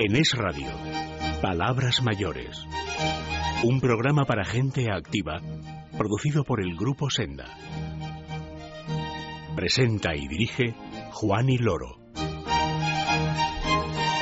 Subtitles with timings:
[0.00, 0.70] En Es Radio,
[1.42, 2.64] Palabras Mayores.
[3.64, 5.40] Un programa para gente activa,
[5.98, 7.46] producido por el Grupo Senda.
[9.56, 10.76] Presenta y dirige
[11.10, 11.98] Juan y Loro.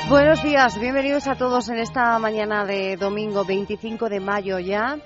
[0.09, 4.97] Buenos días, bienvenidos a todos en esta mañana de domingo 25 de mayo ya.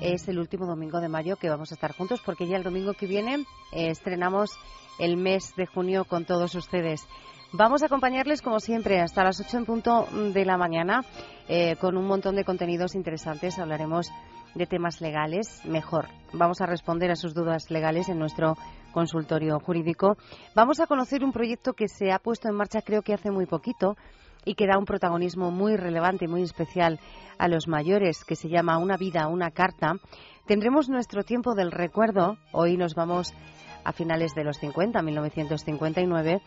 [0.00, 2.94] Es el último domingo de mayo que vamos a estar juntos porque ya el domingo
[2.94, 4.52] que viene eh, estrenamos
[5.00, 7.08] el mes de junio con todos ustedes.
[7.52, 11.04] Vamos a acompañarles, como siempre, hasta las 8 en punto de la mañana
[11.48, 13.58] eh, con un montón de contenidos interesantes.
[13.58, 14.12] Hablaremos
[14.54, 16.06] de temas legales, mejor.
[16.32, 18.56] Vamos a responder a sus dudas legales en nuestro
[18.92, 20.16] consultorio jurídico.
[20.54, 23.46] Vamos a conocer un proyecto que se ha puesto en marcha creo que hace muy
[23.46, 23.96] poquito
[24.44, 27.00] y que da un protagonismo muy relevante y muy especial
[27.36, 29.94] a los mayores, que se llama Una vida, una carta.
[30.46, 32.36] Tendremos nuestro tiempo del recuerdo.
[32.52, 33.34] Hoy nos vamos
[33.82, 36.42] a finales de los 50, 1959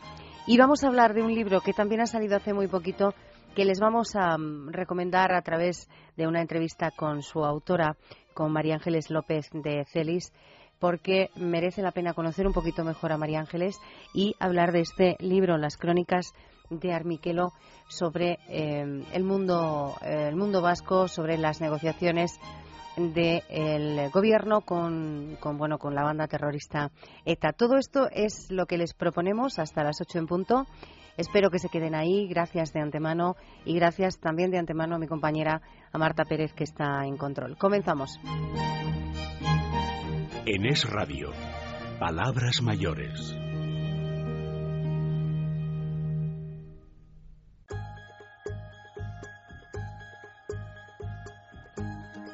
[0.46, 3.14] y vamos a hablar de un libro que también ha salido hace muy poquito,
[3.56, 7.96] que les vamos a mm, recomendar a través de una entrevista con su autora,
[8.34, 10.34] con María Ángeles López de Celis,
[10.80, 13.80] porque merece la pena conocer un poquito mejor a María Ángeles
[14.14, 16.34] y hablar de este libro, Las Crónicas
[16.70, 17.54] de Armiquelo,
[17.88, 22.38] sobre eh, el, mundo, eh, el mundo vasco, sobre las negociaciones
[22.96, 26.92] del gobierno con, con, bueno, con la banda terrorista
[27.26, 27.54] ETA.
[27.54, 30.66] Todo esto es lo que les proponemos hasta las 8 en punto.
[31.18, 32.28] Espero que se queden ahí.
[32.28, 33.36] Gracias de antemano
[33.66, 37.58] y gracias también de antemano a mi compañera, a Marta Pérez, que está en control.
[37.58, 38.20] Comenzamos.
[40.46, 41.32] En Es Radio,
[42.00, 43.36] Palabras Mayores.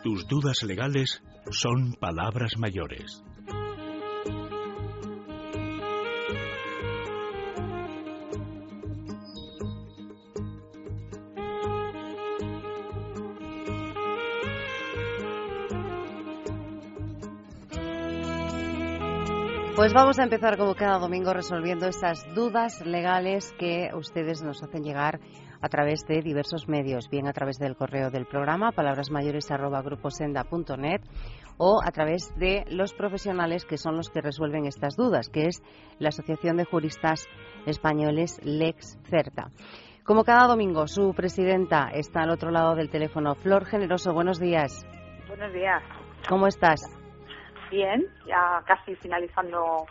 [0.09, 1.21] Tus dudas legales
[1.51, 3.23] son palabras mayores.
[19.75, 24.81] Pues vamos a empezar como cada domingo resolviendo esas dudas legales que ustedes nos hacen
[24.83, 25.19] llegar
[25.61, 31.01] a través de diversos medios, bien a través del correo del programa, palabrasmayores.gruposenda.net
[31.57, 35.61] o a través de los profesionales que son los que resuelven estas dudas, que es
[35.99, 37.27] la Asociación de Juristas
[37.65, 39.51] Españoles Lex Certa.
[40.03, 43.35] Como cada domingo, su presidenta está al otro lado del teléfono.
[43.35, 44.83] Flor Generoso, buenos días.
[45.27, 45.83] Buenos días.
[46.27, 46.81] ¿Cómo estás?
[47.69, 49.85] Bien, ya casi finalizando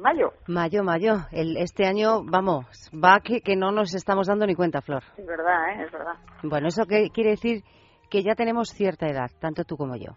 [0.00, 0.32] mayo.
[0.46, 1.14] Mayo, mayo.
[1.32, 5.02] El, este año, vamos, va que, que no nos estamos dando ni cuenta, Flor.
[5.16, 5.84] Es verdad, ¿eh?
[5.84, 6.14] es verdad.
[6.42, 7.62] Bueno, eso que, quiere decir
[8.10, 10.12] que ya tenemos cierta edad, tanto tú como yo.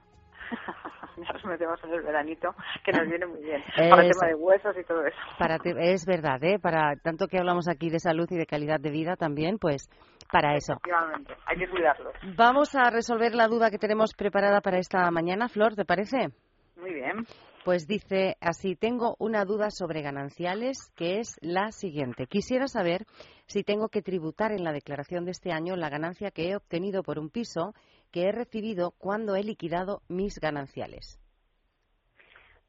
[1.18, 2.54] ya nos metemos en el veranito,
[2.84, 3.62] que nos viene muy bien.
[3.90, 5.18] Para el tema de huesos y todo eso.
[5.38, 6.60] Para es verdad, ¿eh?
[6.60, 9.90] Para tanto que hablamos aquí de salud y de calidad de vida también, pues
[10.32, 10.74] para eso.
[10.74, 12.14] Efectivamente, hay que cuidarlos.
[12.38, 16.30] Vamos a resolver la duda que tenemos preparada para esta mañana, Flor, ¿te parece?
[16.78, 17.26] Muy bien.
[17.64, 22.26] Pues dice así, tengo una duda sobre gananciales que es la siguiente.
[22.26, 23.06] Quisiera saber
[23.46, 27.04] si tengo que tributar en la declaración de este año la ganancia que he obtenido
[27.04, 27.76] por un piso
[28.12, 31.20] que he recibido cuando he liquidado mis gananciales.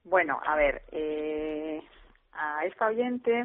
[0.04, 1.80] Bueno, a ver, eh,
[2.32, 3.44] a esta oyente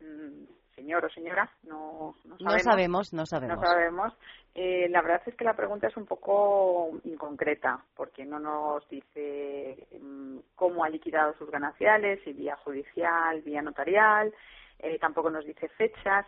[0.00, 3.12] mm, señor o señora, no, sabemos.
[3.12, 4.12] No sabemos, no sabemos.
[4.54, 9.88] Eh, la verdad es que la pregunta es un poco inconcreta, porque no nos dice
[10.00, 14.32] mm, cómo ha liquidado sus gananciales, si vía judicial, vía notarial,
[14.78, 16.26] eh, tampoco nos dice fechas.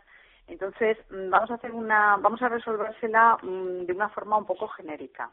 [0.48, 4.66] Entonces, mm, vamos a hacer una, vamos a resolvérsela mm, de una forma un poco
[4.68, 5.30] genérica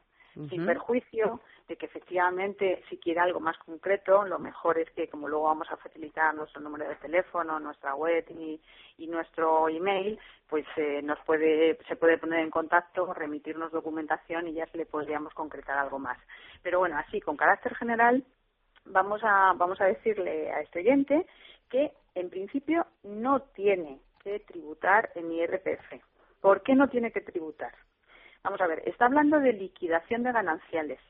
[0.49, 5.27] sin perjuicio de que efectivamente si quiere algo más concreto, lo mejor es que como
[5.27, 8.59] luego vamos a facilitar nuestro número de teléfono, nuestra web y,
[9.07, 14.65] nuestro email, pues eh, nos puede, se puede poner en contacto, remitirnos documentación y ya
[14.67, 16.17] se le podríamos concretar algo más.
[16.61, 18.23] Pero bueno, así con carácter general
[18.85, 21.25] vamos a, vamos a decirle a este oyente
[21.69, 26.01] que en principio no tiene que tributar en IRPF.
[26.41, 27.73] ¿Por qué no tiene que tributar?
[28.47, 31.01] Vamos a ver, está hablando de liquidación de gananciales.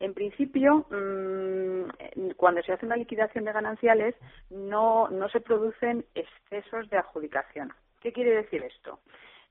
[0.00, 4.16] En principio, mm, cuando se hace una liquidación de gananciales,
[4.50, 7.72] no, no se producen excesos de adjudicación.
[8.00, 8.98] ¿Qué quiere decir esto?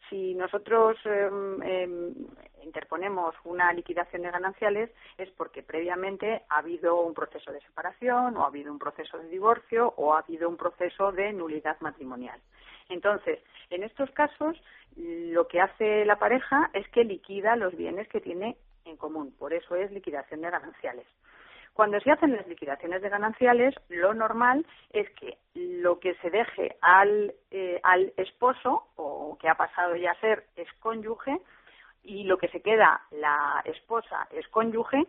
[0.09, 2.13] Si nosotros em,
[2.63, 8.43] interponemos una liquidación de gananciales es porque previamente ha habido un proceso de separación o
[8.43, 12.41] ha habido un proceso de divorcio o ha habido un proceso de nulidad matrimonial.
[12.89, 13.39] Entonces,
[13.69, 14.61] en estos casos,
[14.95, 19.33] lo que hace la pareja es que liquida los bienes que tiene en común.
[19.37, 21.07] Por eso es liquidación de gananciales.
[21.73, 26.77] Cuando se hacen las liquidaciones de gananciales, lo normal es que lo que se deje
[26.79, 30.45] al, eh, al esposo o que ha pasado ya a ser
[30.79, 31.37] cónyuge
[32.03, 35.03] y lo que se queda la esposa es cónyuge,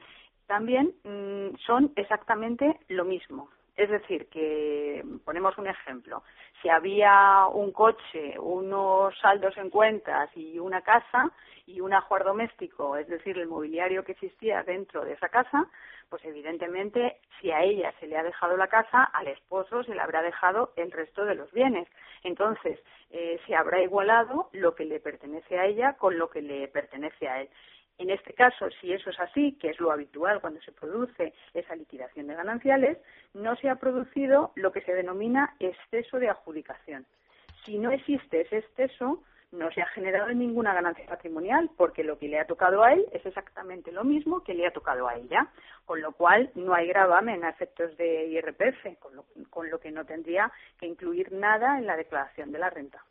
[0.48, 3.48] también mm, son exactamente lo mismo.
[3.76, 6.22] Es decir, que ponemos un ejemplo.
[6.62, 11.30] Si había un coche, unos saldos en cuentas y una casa
[11.66, 15.68] y un ajuar doméstico, es decir, el mobiliario que existía dentro de esa casa,
[16.08, 20.00] pues evidentemente si a ella se le ha dejado la casa, al esposo se le
[20.00, 21.88] habrá dejado el resto de los bienes.
[22.22, 22.80] Entonces,
[23.10, 27.28] eh, se habrá igualado lo que le pertenece a ella con lo que le pertenece
[27.28, 27.50] a él.
[27.98, 31.74] En este caso, si eso es así, que es lo habitual cuando se produce esa
[31.74, 32.98] liquidación de gananciales,
[33.32, 37.06] no se ha producido lo que se denomina exceso de adjudicación.
[37.64, 39.22] Si no existe ese exceso,
[39.52, 43.06] no se ha generado ninguna ganancia patrimonial porque lo que le ha tocado a él
[43.12, 45.48] es exactamente lo mismo que le ha tocado a ella,
[45.84, 49.90] con lo cual no hay gravamen a efectos de IRPF, con lo, con lo que
[49.90, 53.02] no tendría que incluir nada en la declaración de la renta.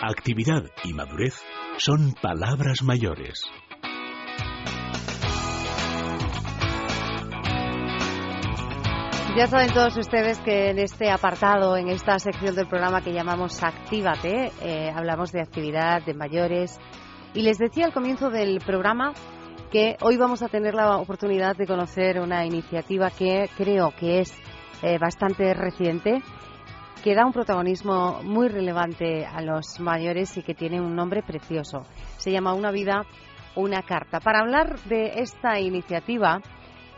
[0.00, 1.34] Actividad y madurez
[1.78, 3.42] son palabras mayores.
[9.36, 13.60] Ya saben todos ustedes que en este apartado, en esta sección del programa que llamamos
[13.60, 16.78] Actívate, eh, hablamos de actividad de mayores.
[17.34, 19.14] Y les decía al comienzo del programa
[19.72, 24.32] que hoy vamos a tener la oportunidad de conocer una iniciativa que creo que es
[24.82, 26.22] eh, bastante reciente
[27.08, 31.84] que da un protagonismo muy relevante a los mayores y que tiene un nombre precioso.
[32.18, 33.06] Se llama Una vida,
[33.56, 34.20] una carta.
[34.20, 36.42] Para hablar de esta iniciativa,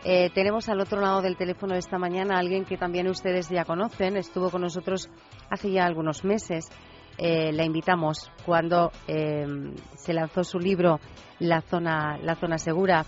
[0.04, 3.64] eh, tenemos al otro lado del teléfono esta mañana a alguien que también ustedes ya
[3.64, 5.08] conocen, estuvo con nosotros
[5.48, 6.68] hace ya algunos meses.
[7.16, 9.46] Eh, la invitamos cuando eh,
[9.94, 10.98] se lanzó su libro
[11.38, 13.06] La zona, la zona segura.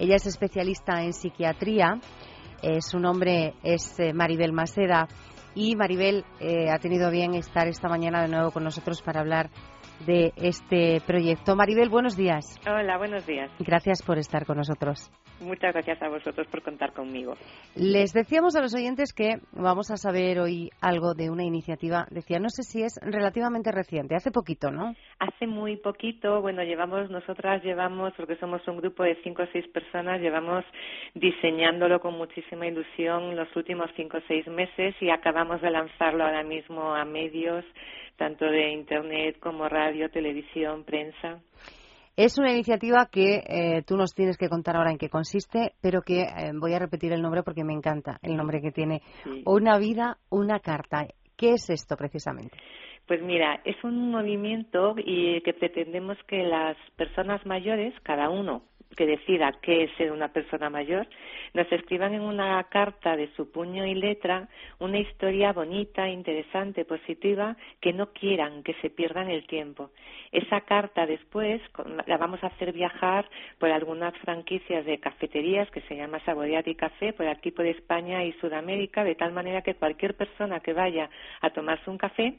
[0.00, 2.00] Ella es especialista en psiquiatría.
[2.80, 5.06] su nombre es Maribel Maseda
[5.54, 9.50] y Maribel eh, ha tenido bien estar esta mañana de nuevo con nosotros para hablar
[10.06, 11.56] de este proyecto.
[11.56, 12.44] Maribel, buenos días.
[12.66, 13.50] Hola, buenos días.
[13.58, 15.10] Gracias por estar con nosotros.
[15.40, 17.34] Muchas gracias a vosotros por contar conmigo.
[17.74, 22.38] Les decíamos a los oyentes que vamos a saber hoy algo de una iniciativa, decía,
[22.38, 24.94] no sé si es relativamente reciente, hace poquito, ¿no?
[25.18, 29.66] Hace muy poquito, bueno, llevamos, nosotras llevamos, porque somos un grupo de cinco o seis
[29.68, 30.64] personas, llevamos
[31.14, 36.42] diseñándolo con muchísima ilusión los últimos cinco o seis meses y acabamos de lanzarlo ahora
[36.42, 37.64] mismo a medios
[38.20, 41.40] tanto de Internet como radio, televisión, prensa.
[42.16, 46.02] Es una iniciativa que eh, tú nos tienes que contar ahora en qué consiste, pero
[46.02, 49.00] que eh, voy a repetir el nombre porque me encanta el nombre que tiene.
[49.46, 51.06] Una vida, una carta.
[51.36, 52.58] ¿Qué es esto precisamente?
[53.06, 58.62] Pues mira, es un movimiento y que pretendemos que las personas mayores, cada uno
[58.96, 61.06] que decida qué es ser una persona mayor,
[61.54, 67.56] nos escriban en una carta de su puño y letra una historia bonita, interesante, positiva,
[67.80, 69.90] que no quieran que se pierdan el tiempo.
[70.32, 71.60] Esa carta después
[72.06, 73.28] la vamos a hacer viajar
[73.58, 78.32] por algunas franquicias de cafeterías que se llama Saboreati Café, por aquí por España y
[78.34, 82.34] Sudamérica, de tal manera que cualquier persona que vaya a tomarse un café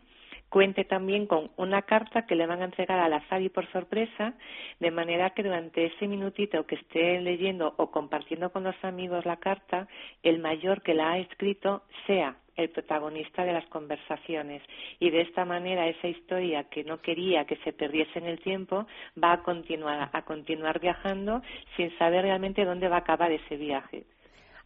[0.52, 4.34] cuente también con una carta que le van a entregar al azar y por sorpresa,
[4.82, 9.38] de manera que durante ese minutito que esté leyendo o compartiendo con los amigos la
[9.38, 9.88] carta,
[10.24, 14.62] el mayor que la ha escrito sea el protagonista de las conversaciones
[15.00, 18.86] y de esta manera esa historia que no quería que se perdiese en el tiempo
[19.18, 21.42] va a continuar a continuar viajando
[21.78, 24.04] sin saber realmente dónde va a acabar ese viaje.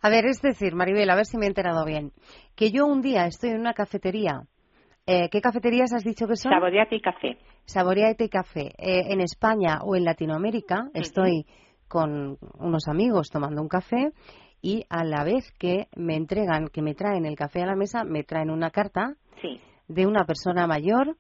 [0.01, 2.11] A ver, es decir, Maribel, a ver si me he enterado bien,
[2.55, 4.41] que yo un día estoy en una cafetería
[5.07, 6.51] eh, ¿Qué cafeterías has dicho que son?
[6.51, 7.37] Saboreate y Café.
[7.65, 8.73] Saboreate y Café.
[8.77, 11.45] Eh, en España o en Latinoamérica estoy
[11.87, 14.11] con unos amigos tomando un café
[14.61, 18.03] y a la vez que me entregan, que me traen el café a la mesa,
[18.03, 19.15] me traen una carta
[19.87, 21.15] de una persona mayor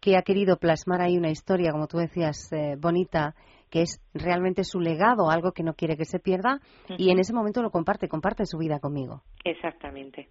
[0.00, 3.34] que ha querido plasmar ahí una historia, como tú decías, eh, bonita,
[3.68, 6.60] que es realmente su legado, algo que no quiere que se pierda,
[6.96, 9.20] y en ese momento lo comparte, comparte su vida conmigo.
[9.44, 10.30] Exactamente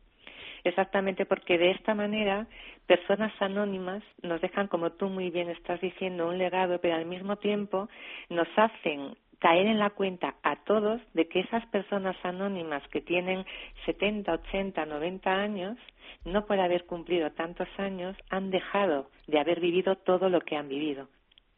[0.63, 2.47] exactamente porque de esta manera
[2.87, 7.35] personas anónimas nos dejan, como tú muy bien estás diciendo, un legado, pero al mismo
[7.37, 7.87] tiempo
[8.29, 13.45] nos hacen caer en la cuenta a todos de que esas personas anónimas que tienen
[13.85, 15.77] 70, 80, 90 años,
[16.25, 20.67] no por haber cumplido tantos años, han dejado de haber vivido todo lo que han
[20.67, 21.07] vivido.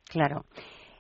[0.09, 0.45] Claro.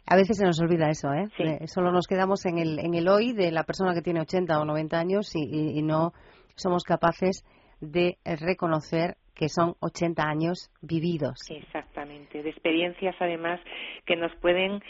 [0.07, 1.27] A veces se nos olvida eso, ¿eh?
[1.37, 4.59] eh solo nos quedamos en el, en el hoy de la persona que tiene 80
[4.59, 6.13] o 90 años y, y no
[6.55, 7.43] somos capaces
[7.81, 11.33] de reconocer que son 80 años vividos.
[11.49, 13.59] Exactamente, de experiencias además
[14.05, 14.81] que nos pueden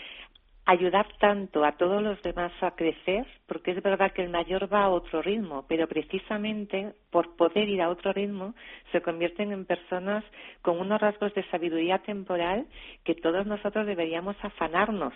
[0.66, 4.84] ayudar tanto a todos los demás a crecer, porque es verdad que el mayor va
[4.84, 8.54] a otro ritmo, pero precisamente por poder ir a otro ritmo
[8.92, 10.24] se convierten en personas
[10.62, 12.68] con unos rasgos de sabiduría temporal
[13.04, 15.14] que todos nosotros deberíamos afanarnos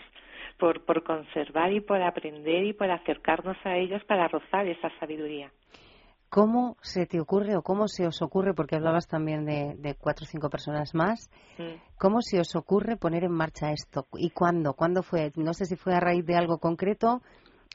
[0.57, 5.51] por, por conservar y por aprender y por acercarnos a ellos para rozar esa sabiduría.
[6.29, 10.27] ¿Cómo se te ocurre o cómo se os ocurre, porque hablabas también de, cuatro o
[10.27, 11.29] cinco personas más,
[11.97, 14.05] cómo se os ocurre poner en marcha esto?
[14.17, 14.73] ¿Y cuándo?
[14.73, 15.31] ¿Cuándo fue?
[15.35, 17.21] No sé si fue a raíz de algo concreto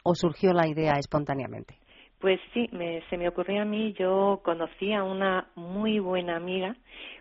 [0.05, 1.79] o surgió la idea espontáneamente.
[2.21, 2.69] Pues sí,
[3.09, 6.77] se me ocurrió a mí, yo conocí a una muy buena amiga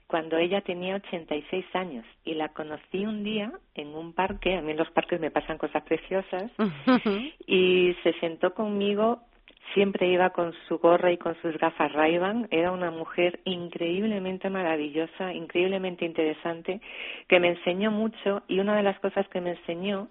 [0.08, 4.72] cuando ella tenía 86 años y la conocí un día en un parque, a mí
[4.72, 6.52] en los parques me pasan cosas preciosas,
[7.48, 9.22] y se sentó conmigo
[9.74, 15.34] siempre iba con su gorra y con sus gafas ray Era una mujer increíblemente maravillosa,
[15.34, 16.82] increíblemente interesante,
[17.28, 20.08] que me enseñó mucho y una de las cosas que me enseñó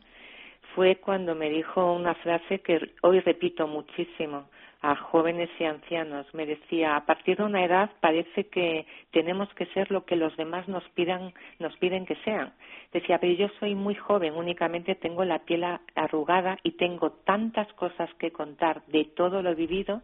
[0.78, 4.44] fue cuando me dijo una frase que hoy repito muchísimo
[4.80, 6.32] a jóvenes y ancianos.
[6.32, 10.36] Me decía, a partir de una edad parece que tenemos que ser lo que los
[10.36, 12.52] demás nos pidan, nos piden que sean.
[12.92, 15.64] Decía, pero yo soy muy joven, únicamente tengo la piel
[15.96, 20.02] arrugada y tengo tantas cosas que contar de todo lo vivido.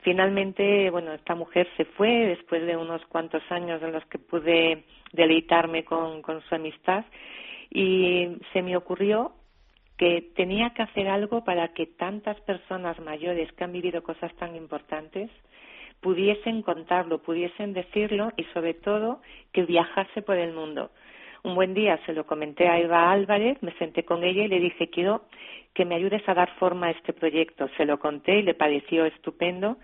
[0.00, 4.86] Finalmente, bueno, esta mujer se fue después de unos cuantos años en los que pude
[5.12, 7.04] deleitarme con, con su amistad
[7.70, 9.34] y se me ocurrió
[9.96, 14.56] que tenía que hacer algo para que tantas personas mayores que han vivido cosas tan
[14.56, 15.30] importantes
[16.00, 19.20] pudiesen contarlo, pudiesen decirlo y sobre todo
[19.52, 20.90] que viajase por el mundo.
[21.44, 24.60] Un buen día se lo comenté a Eva Álvarez, me senté con ella y le
[24.60, 25.24] dije quiero
[25.74, 27.68] que me ayudes a dar forma a este proyecto.
[27.76, 29.76] Se lo conté y le pareció estupendo.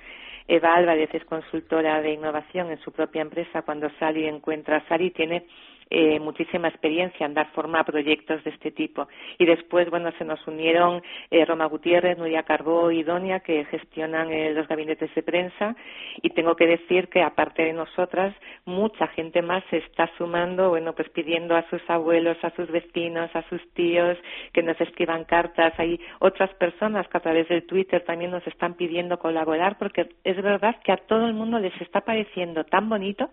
[0.49, 3.62] Eva Álvarez es consultora de innovación en su propia empresa.
[3.62, 5.47] Cuando sale y encuentra a Sari, tiene
[5.90, 9.09] eh, muchísima experiencia en dar forma a proyectos de este tipo.
[9.38, 14.30] Y después, bueno, se nos unieron eh, Roma Gutiérrez, Nuria Carbó y Donia, que gestionan
[14.30, 15.75] eh, los gabinetes de prensa.
[16.23, 20.94] Y tengo que decir que, aparte de nosotras, mucha gente más se está sumando, bueno,
[20.94, 24.16] pues pidiendo a sus abuelos, a sus vecinos, a sus tíos
[24.52, 25.73] que nos escriban cartas.
[25.78, 30.40] Hay otras personas que a través del Twitter también nos están pidiendo colaborar, porque es
[30.40, 33.30] verdad que a todo el mundo les está pareciendo tan bonito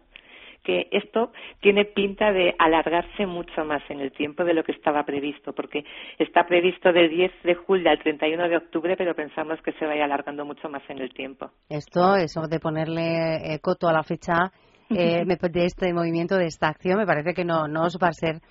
[0.64, 5.04] que esto tiene pinta de alargarse mucho más en el tiempo de lo que estaba
[5.04, 5.84] previsto, porque
[6.20, 10.06] está previsto del 10 de julio al 31 de octubre, pero pensamos que se vaya
[10.06, 11.52] alargando mucho más en el tiempo.
[11.70, 14.52] Esto, eso de ponerle eh, coto a la fecha,
[14.90, 16.98] eh, de este movimiento, de esta acción.
[16.98, 18.42] Me parece que no, no os va a ser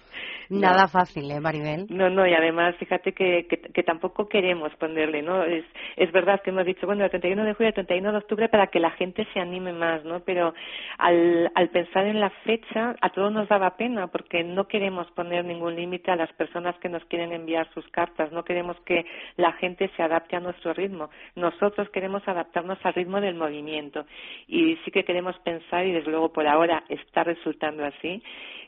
[0.49, 1.87] nada fácil, ¿eh, Maribel?
[1.90, 5.43] No, no, y además, fíjate que, que, tampoco queremos ponerle, ¿no?
[5.45, 5.64] Es,
[5.97, 8.69] es verdad que hemos dicho, bueno, el 31 de julio, el 31 de octubre, para
[8.69, 10.21] que la gente se anime más, ¿no?
[10.21, 10.55] Pero
[10.99, 15.45] al, al pensar en la fecha, a todos nos daba pena, porque no queremos poner
[15.45, 19.05] ningún límite a las personas que nos quieren enviar sus cartas, no queremos que
[19.37, 21.11] la gente se adapte a nuestro ritmo.
[21.35, 24.05] Nosotros queremos adaptarnos al ritmo del movimiento.
[24.47, 28.23] Y sí que queremos pensar, y desde luego por ahora está resultando así,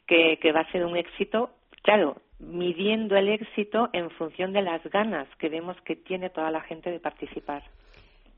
[0.07, 1.51] que, va a ser un éxito
[1.83, 6.61] claro, midiendo el éxito en función de las ganas que vemos que tiene toda la
[6.63, 7.63] gente de participar.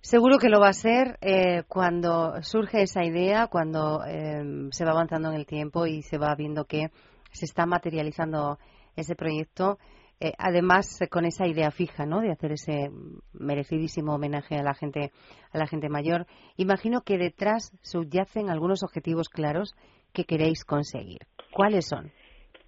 [0.00, 4.92] Seguro que lo va a ser eh, cuando surge esa idea, cuando eh, se va
[4.92, 6.88] avanzando en el tiempo y se va viendo que
[7.32, 8.58] se está materializando
[8.96, 9.78] ese proyecto.
[10.20, 12.20] Eh, además, con esa idea fija, ¿no?
[12.20, 12.90] De hacer ese
[13.32, 15.12] merecidísimo homenaje a la gente,
[15.50, 16.26] a la gente mayor.
[16.56, 19.74] Imagino que detrás subyacen algunos objetivos claros
[20.12, 21.20] que queréis conseguir.
[21.52, 22.12] ¿Cuáles son?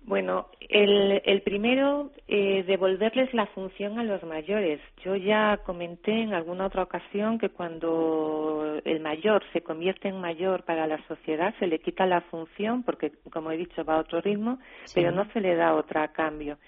[0.04, 4.80] Bueno, el, el primero, eh, devolverles la función a los mayores.
[5.04, 10.64] Yo ya comenté en alguna otra ocasión que cuando el mayor se convierte en mayor
[10.64, 14.20] para la sociedad, se le quita la función, porque, como he dicho, va a otro
[14.20, 14.58] ritmo,
[14.92, 16.58] pero no se le da otra a cambio.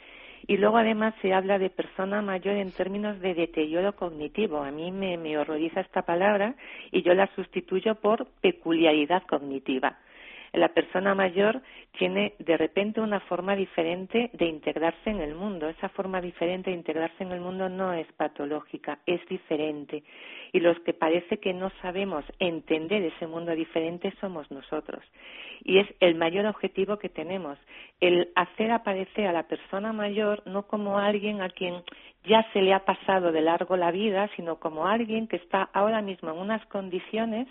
[0.47, 4.63] Y luego, además, se habla de persona mayor en términos de deterioro cognitivo.
[4.63, 6.55] A mí me, horroriza esta palabra
[6.91, 9.99] y yo la sustituyo por peculiaridad cognitiva
[10.55, 11.61] la persona mayor
[11.99, 15.69] tiene de repente una forma diferente de integrarse en el mundo.
[15.69, 20.03] Esa forma diferente de integrarse en el mundo no es patológica, es diferente.
[20.53, 25.03] Y los que parece que no sabemos entender ese mundo diferente somos nosotros.
[25.65, 27.59] Y es el mayor objetivo que tenemos,
[28.01, 31.83] el hacer aparecer a la persona mayor no como alguien a quien
[32.25, 36.01] ya se le ha pasado de largo la vida, sino como alguien que está ahora
[36.03, 37.47] mismo en unas condiciones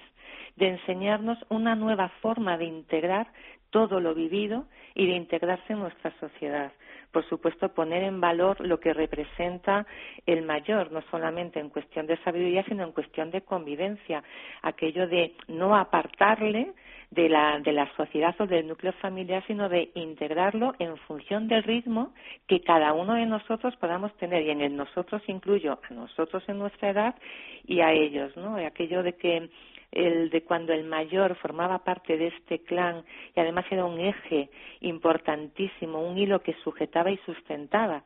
[0.55, 3.27] de enseñarnos una nueva forma de integrar
[3.69, 4.65] todo lo vivido
[4.95, 6.71] y de integrarse en nuestra sociedad.
[7.13, 9.85] Por supuesto, poner en valor lo que representa
[10.25, 14.23] el mayor, no solamente en cuestión de sabiduría, sino en cuestión de convivencia,
[14.63, 16.73] aquello de no apartarle
[17.11, 21.61] de la, de la sociedad o del núcleo familiar, sino de integrarlo en función del
[21.61, 22.13] ritmo
[22.47, 24.41] que cada uno de nosotros podamos tener.
[24.41, 27.15] Y en el nosotros incluyo a nosotros en nuestra edad
[27.67, 28.55] y a ellos, ¿no?
[28.55, 29.49] Aquello de que
[29.93, 33.03] el de cuando el mayor formaba parte de este clan
[33.35, 34.49] y además era un eje
[34.81, 38.03] importantísimo, un hilo que sujetaba y sustentaba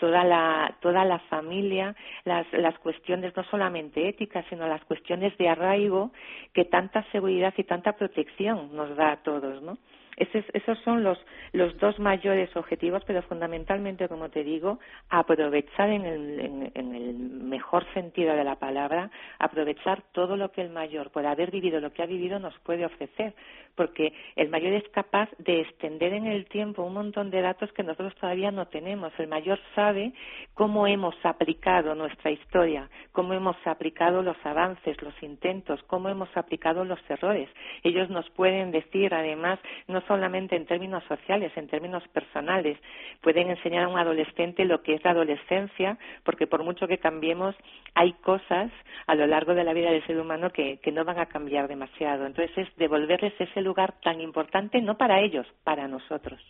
[0.00, 5.48] toda la, toda la familia, las, las cuestiones no solamente éticas, sino las cuestiones de
[5.48, 6.10] arraigo
[6.54, 9.76] que tanta seguridad y tanta protección nos da a todos, ¿no?
[10.20, 11.18] Esos son los,
[11.52, 14.78] los dos mayores objetivos, pero fundamentalmente, como te digo,
[15.08, 20.70] aprovechar en el, en, el mejor sentido de la palabra, aprovechar todo lo que el
[20.70, 23.34] mayor, por haber vivido lo que ha vivido, nos puede ofrecer,
[23.74, 27.82] porque el mayor es capaz de extender en el tiempo un montón de datos que
[27.82, 29.12] nosotros todavía no tenemos.
[29.18, 30.12] El mayor sabe
[30.54, 36.84] cómo hemos aplicado nuestra historia, cómo hemos aplicado los avances, los intentos, cómo hemos aplicado
[36.84, 37.48] los errores.
[37.82, 42.76] Ellos nos pueden decir, además, no solamente en términos sociales, en términos personales.
[43.20, 47.54] Pueden enseñar a un adolescente lo que es la adolescencia, porque por mucho que cambiemos,
[47.94, 48.72] hay cosas
[49.06, 52.26] a lo largo de la vida del ser humano que, no van a cambiar demasiado.
[52.26, 56.40] Entonces es devolverles ese lugar tan importante, no para ellos, para nosotros.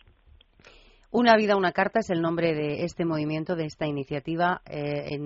[1.11, 5.19] Una vida, una carta es el nombre de este movimiento, de esta iniciativa, eh,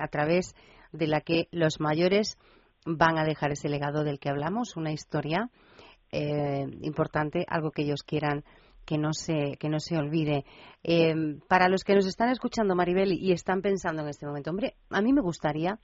[0.00, 0.54] a través
[0.92, 2.38] de la que los mayores
[2.86, 5.50] van a dejar ese legado del que hablamos, una historia
[6.12, 8.44] eh, importante, algo que ellos quieran
[8.84, 10.44] que no se, que no se olvide.
[10.82, 11.14] Eh,
[11.48, 15.00] para los que nos están escuchando, Maribel, y están pensando en este momento, hombre, a
[15.00, 15.78] mí me gustaría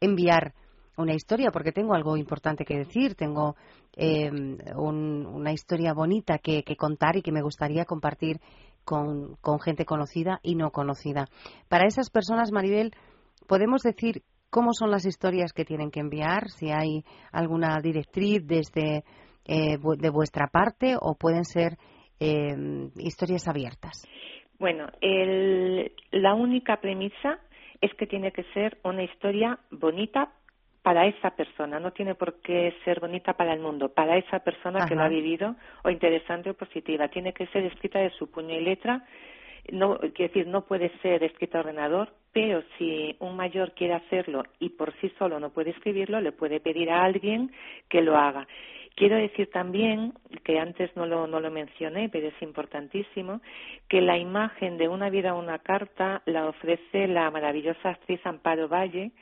[0.00, 0.54] enviar
[0.96, 3.54] una historia, porque tengo algo importante que decir, tengo
[3.96, 4.30] eh,
[4.74, 8.40] una historia bonita que, contar y que me gustaría compartir
[8.84, 11.26] con, con, gente conocida y no conocida.
[11.68, 12.94] Para esas personas, Maribel,
[13.46, 19.04] podemos decir cómo son las historias que tienen que enviar, si hay alguna directriz desde
[19.48, 21.72] eh, de vuestra parte o pueden ser
[22.20, 22.54] eh,
[22.96, 24.06] historias abiertas?
[24.58, 24.86] Bueno,
[26.10, 27.38] la única premisa
[27.80, 30.32] es que tiene que ser una historia bonita
[30.82, 34.86] para esa persona, no tiene por qué ser bonita para el mundo, para esa persona
[34.86, 37.08] que lo ha vivido, o interesante o positiva.
[37.08, 39.04] Tiene que ser escrita de su puño y letra,
[39.70, 44.44] no, quiero decir, no puede ser escrita a ordenador, pero si un mayor quiere hacerlo
[44.58, 47.52] y por sí solo no puede escribirlo, le puede pedir a alguien
[47.88, 48.46] que lo haga.
[48.98, 53.40] Quiero decir también, que antes no lo, no lo mencioné, pero es importantísimo,
[53.86, 59.12] que la imagen de una vida, una carta la ofrece la maravillosa actriz Amparo Valle,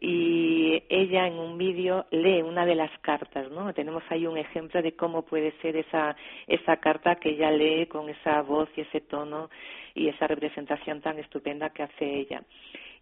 [0.00, 3.74] y ella en un vídeo lee una de las cartas, ¿no?
[3.74, 6.14] Tenemos ahí un ejemplo de cómo puede ser esa,
[6.46, 9.50] esa carta que ella lee con esa voz y ese tono
[9.92, 12.44] y esa representación tan estupenda que hace ella.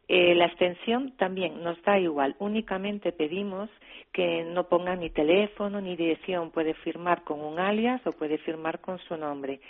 [0.09, 3.69] Eh, la extensión también nos da igual, únicamente pedimos
[4.11, 8.81] que no ponga ni teléfono ni dirección, puede firmar con un alias o puede firmar
[8.81, 9.61] con su nombre.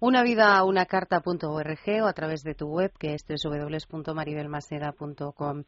[0.00, 5.64] Una vida, una carta.org o a través de tu web que es www.maribelmaceda.com.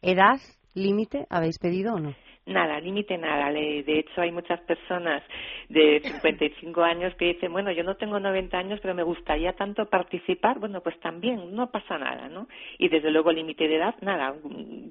[0.00, 0.38] ¿Edad
[0.74, 2.14] límite habéis pedido o no?
[2.44, 3.52] Nada, límite nada.
[3.52, 5.22] De hecho, hay muchas personas
[5.68, 9.86] de 55 años que dicen, bueno, yo no tengo 90 años, pero me gustaría tanto
[9.86, 10.58] participar.
[10.58, 12.48] Bueno, pues también, no pasa nada, ¿no?
[12.78, 14.34] Y desde luego, límite de edad, nada.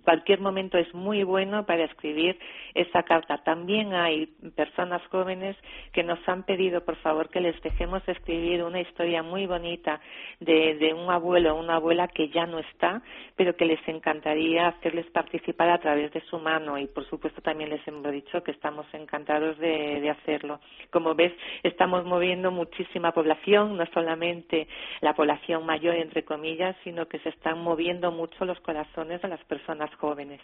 [0.05, 2.39] Cualquier momento es muy bueno para escribir
[2.73, 3.39] esa carta.
[3.39, 5.57] También hay personas jóvenes
[5.91, 9.99] que nos han pedido, por favor, que les dejemos escribir una historia muy bonita
[10.39, 13.01] de, de un abuelo o una abuela que ya no está,
[13.35, 17.69] pero que les encantaría hacerles participar a través de su mano y, por supuesto, también
[17.69, 20.59] les hemos dicho que estamos encantados de, hacerlo.
[20.91, 24.67] Como ves, estamos moviendo muchísima población, no solamente
[25.01, 29.43] la población mayor, entre comillas, sino que se están moviendo mucho los corazones de las
[29.45, 30.41] personas jóvenes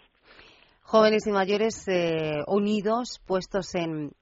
[0.88, 4.14] jóvenes y mayores eh, unidos, puestos en,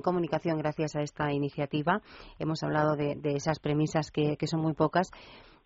[0.00, 2.00] comunicación gracias a esta iniciativa.
[2.38, 5.10] Hemos hablado de, esas premisas que, son muy pocas.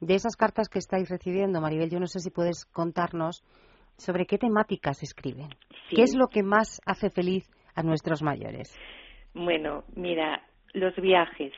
[0.01, 3.45] De esas cartas que estáis recibiendo, Maribel, yo no sé si puedes contarnos
[3.99, 5.49] sobre qué temáticas escriben.
[5.91, 8.75] ¿Qué es lo que más hace feliz a nuestros mayores?
[9.35, 11.53] Bueno, mira, los viajes.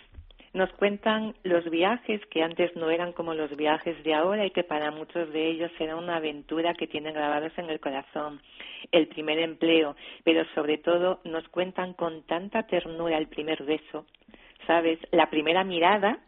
[0.52, 4.64] Nos cuentan los viajes que antes no eran como los viajes de ahora y que
[4.64, 8.40] para muchos de ellos era una aventura que tienen grabados en el corazón.
[8.90, 14.06] El primer empleo, pero sobre todo nos cuentan con tanta ternura el primer beso,
[14.66, 14.98] ¿sabes?
[15.12, 16.18] La primera mirada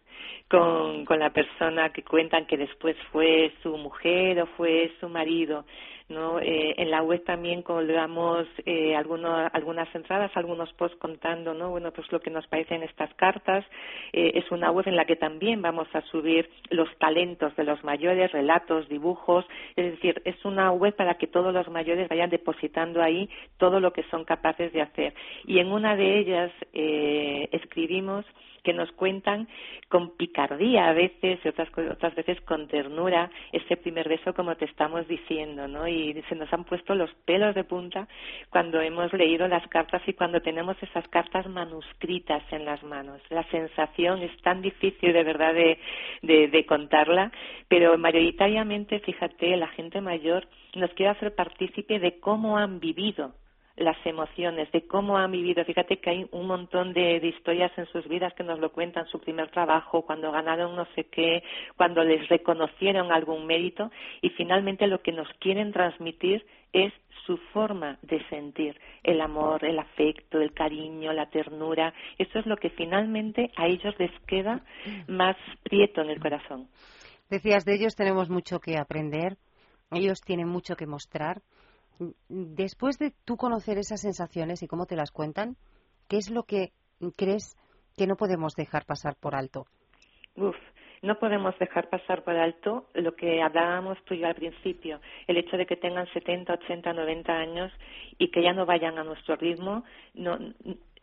[0.49, 5.65] con, con la persona que cuentan que después fue su mujer o fue su marido.
[6.13, 6.39] ¿No?
[6.39, 11.71] Eh, en la web también colgamos eh, algunas entradas, algunos posts contando, ¿no?
[11.71, 13.65] Bueno, pues lo que nos parecen estas cartas.
[14.13, 17.83] Eh, es una web en la que también vamos a subir los talentos de los
[17.83, 19.45] mayores, relatos, dibujos.
[19.77, 23.93] Es decir, es una web para que todos los mayores vayan depositando ahí todo lo
[23.93, 25.15] que son capaces de hacer.
[25.47, 28.25] Y en una de ellas eh, escribimos
[28.63, 29.49] que nos cuentan
[29.89, 34.65] con picardía a veces y otras, otras veces con ternura ese primer beso como te
[34.67, 35.89] estamos diciendo, ¿no?
[35.89, 38.09] Y se nos han puesto los pelos de punta
[38.51, 43.21] cuando hemos leído las cartas y cuando tenemos esas cartas manuscritas en las manos.
[43.31, 45.79] La sensación es tan difícil de verdad de,
[46.23, 47.33] de, de contarla,
[47.69, 53.35] pero mayoritariamente, fíjate, la gente mayor nos quiere hacer partícipe de cómo han vivido
[53.77, 55.65] las emociones, de cómo han vivido.
[55.65, 59.19] Fíjate que hay un montón de, historias en sus vidas que nos lo cuentan, su
[59.19, 61.43] primer trabajo, cuando ganaron no sé qué,
[61.77, 66.93] cuando les reconocieron algún mérito y finalmente lo que nos quieren transmitir es
[67.27, 71.95] su forma de sentir el amor, el afecto, el cariño, la ternura.
[72.19, 74.65] Eso es lo que finalmente a ellos les queda
[75.07, 76.69] más prieto en el corazón.
[77.31, 79.37] Decías, de ellos tenemos mucho que aprender,
[79.91, 81.43] ellos tienen mucho que mostrar
[82.29, 85.57] después de tú conocer esas sensaciones y cómo te las cuentan,
[86.09, 86.73] ¿qué es lo que
[87.17, 87.57] crees
[87.97, 89.67] que no podemos dejar pasar por alto?
[90.37, 90.57] Uf,
[91.03, 95.37] no podemos dejar pasar por alto lo que hablábamos tú y yo al principio, el
[95.37, 97.73] hecho de que tengan 70, 80, 90 años
[98.19, 100.39] y que ya no vayan a nuestro ritmo, no,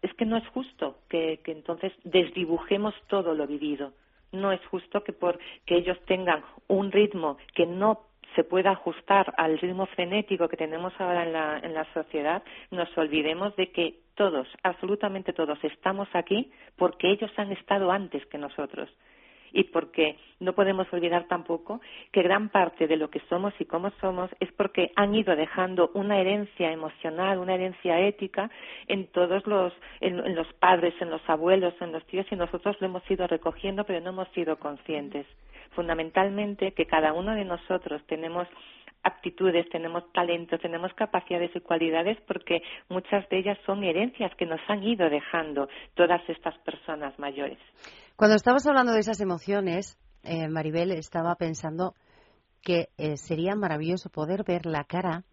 [0.01, 3.93] es que no es justo que, que entonces desdibujemos todo lo vivido.
[4.31, 9.33] No es justo que por que ellos tengan un ritmo que no se pueda ajustar
[9.37, 13.95] al ritmo frenético que tenemos ahora en la, en la sociedad, nos olvidemos de que
[14.15, 18.89] todos, absolutamente todos, estamos aquí porque ellos han estado antes que nosotros
[19.51, 23.91] y porque no podemos olvidar tampoco que gran parte de lo que somos y cómo
[24.01, 28.49] somos es porque han ido dejando una herencia emocional, una herencia ética
[28.87, 32.87] en todos los, en, los padres, en los abuelos, en los tíos y nosotros lo
[32.87, 35.25] hemos ido recogiendo pero no hemos sido conscientes.
[35.71, 38.47] Fundamentalmente que cada uno de nosotros tenemos
[39.03, 44.59] aptitudes, tenemos talentos, tenemos capacidades y cualidades porque muchas de ellas son herencias que nos
[44.67, 47.57] han ido dejando todas estas personas mayores.
[48.15, 51.93] Cuando estabas hablando de esas emociones, eh, Maribel, estaba pensando
[52.61, 55.23] que eh, sería maravilloso poder ver la cara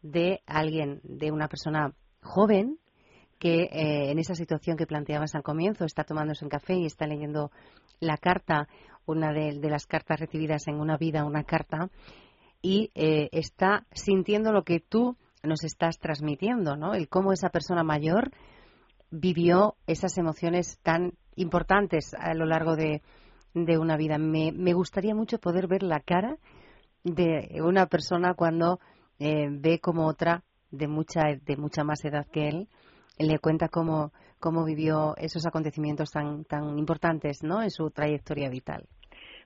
[0.00, 1.92] de alguien, de una persona
[2.22, 2.78] joven
[3.38, 7.06] que eh, en esa situación que planteabas al comienzo está tomándose un café y está
[7.06, 7.50] leyendo
[8.00, 8.68] la carta,
[9.06, 11.90] una de, las cartas recibidas en una vida, una carta,
[12.60, 16.94] y eh, está sintiendo lo que tú nos estás transmitiendo, ¿no?
[16.94, 18.30] El cómo esa persona mayor
[19.10, 23.02] vivió esas emociones tan importantes a lo largo de,
[23.54, 24.16] una vida.
[24.18, 26.38] Me, me, gustaría mucho poder ver la cara
[27.04, 28.78] de una persona cuando
[29.18, 32.68] eh, ve como otra de mucha, de mucha más edad que él
[33.18, 37.62] le cuenta cómo, cómo vivió esos acontecimientos tan, tan importantes ¿no?
[37.62, 38.88] en su trayectoria vital.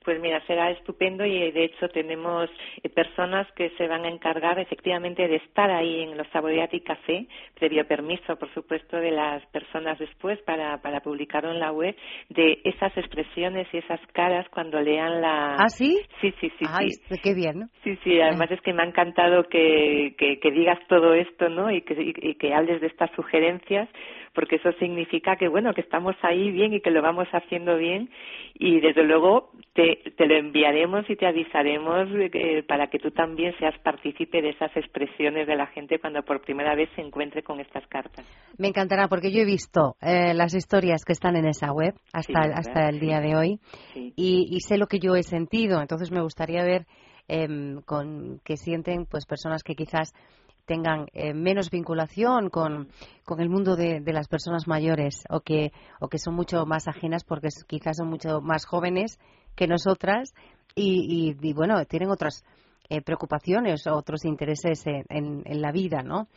[0.07, 2.49] Pues mira, será estupendo y de hecho tenemos
[2.81, 7.27] eh, personas que se van a encargar efectivamente de estar ahí en los Saboreati Café,
[7.59, 11.93] previo permiso, por supuesto, de las personas después para, para publicarlo en la web,
[12.29, 15.55] de esas expresiones y esas caras cuando lean la...
[15.55, 15.99] ¿Ah, sí?
[16.21, 16.65] Sí, sí, sí.
[16.71, 16.87] Ay,
[17.21, 17.65] qué bien, ¿no?
[17.83, 21.69] Sí, sí, además es que me ha encantado que, que, digas todo esto, ¿no?
[21.69, 23.89] Y que, y que hables de estas sugerencias,
[24.37, 28.07] porque eso significa que bueno que estamos ahí bien y que lo vamos haciendo bien.
[28.53, 33.57] Y desde luego te, te lo enviaremos y te avisaremos eh, para que tú también
[33.57, 37.59] seas partícipe de esas expresiones de la gente cuando por primera vez se encuentre con
[37.59, 38.27] estas cartas.
[38.59, 42.41] Me encantará porque yo he visto eh, las historias que están en esa web hasta,
[42.41, 43.59] hasta el día de hoy
[43.95, 46.85] y, y, sé lo que yo he sentido, entonces me gustaría ver
[47.27, 47.47] eh,
[47.87, 50.13] con que sienten pues personas que quizás
[50.67, 52.89] tengan eh, menos vinculación con,
[53.25, 56.87] con el mundo de, de, las personas mayores o que, o que son mucho más
[56.87, 59.17] ajenas porque quizás son mucho más jóvenes
[59.55, 60.33] que nosotras
[60.75, 62.43] y, y, bueno, tienen otras
[62.89, 66.27] eh, preocupaciones, otros intereses en, en, la vida, ¿no?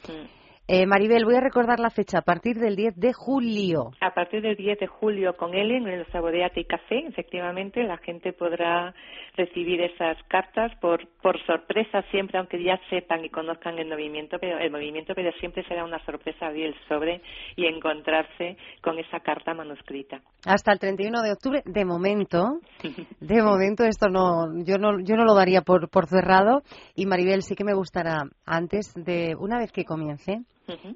[0.72, 3.90] Eh, Maribel, voy a recordar la fecha, a partir del 10 de julio.
[4.00, 7.96] A partir del 10 de julio con él en el Saboreate y Café, efectivamente, la
[7.96, 8.94] gente podrá
[9.36, 14.58] recibir esas cartas por, por sorpresa siempre, aunque ya sepan y conozcan el movimiento, pero
[14.58, 17.20] el movimiento, pero siempre será una sorpresa abrir el sobre
[17.56, 20.20] y encontrarse con esa carta manuscrita.
[20.46, 22.60] Hasta el 31 de octubre, de momento,
[23.18, 26.62] de momento esto no, yo no, yo no lo daría por, por cerrado
[26.94, 30.44] y Maribel sí que me gustará antes de, una vez que comience,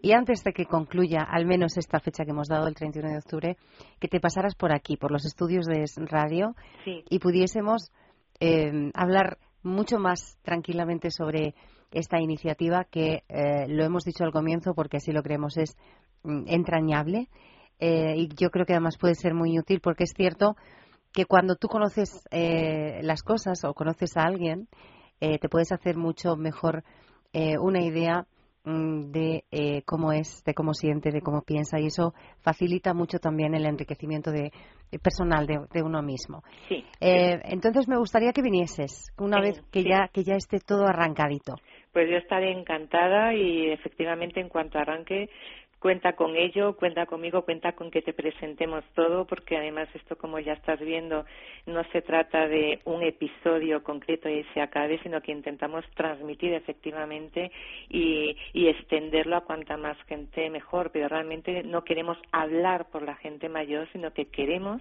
[0.02, 3.18] y antes de que concluya, al menos esta fecha que hemos dado, el 31 de
[3.18, 3.56] octubre,
[4.00, 7.90] que te pasaras por aquí, por los estudios de radio, y pudiésemos
[8.40, 11.54] eh, hablar mucho más tranquilamente sobre
[11.92, 15.76] esta iniciativa que eh, lo hemos dicho al comienzo porque así lo creemos es
[16.24, 17.28] mm, entrañable
[17.78, 20.56] eh, y yo creo que además puede ser muy útil porque es cierto
[21.12, 24.66] que cuando tú conoces las cosas o conoces a alguien
[25.20, 26.82] te puedes hacer mucho mejor
[27.32, 28.26] una idea
[28.64, 33.54] de eh, cómo es, de cómo siente, de cómo piensa y eso facilita mucho también
[33.54, 34.52] el enriquecimiento de,
[35.02, 36.42] personal de, uno mismo.
[36.70, 41.56] Eh, entonces me gustaría que vinieses una vez que ya que ya esté todo arrancadito.
[41.92, 45.28] Pues yo estaré encantada y efectivamente en cuanto arranque
[45.84, 50.38] cuenta con ello, cuenta conmigo, cuenta con que te presentemos todo, porque además esto, como
[50.38, 51.26] ya estás viendo,
[51.66, 57.52] no se trata de un episodio concreto y se acabe, sino que intentamos transmitir efectivamente
[57.90, 63.16] y, y extenderlo a cuanta más gente mejor, pero realmente no queremos hablar por la
[63.16, 64.80] gente mayor, sino que queremos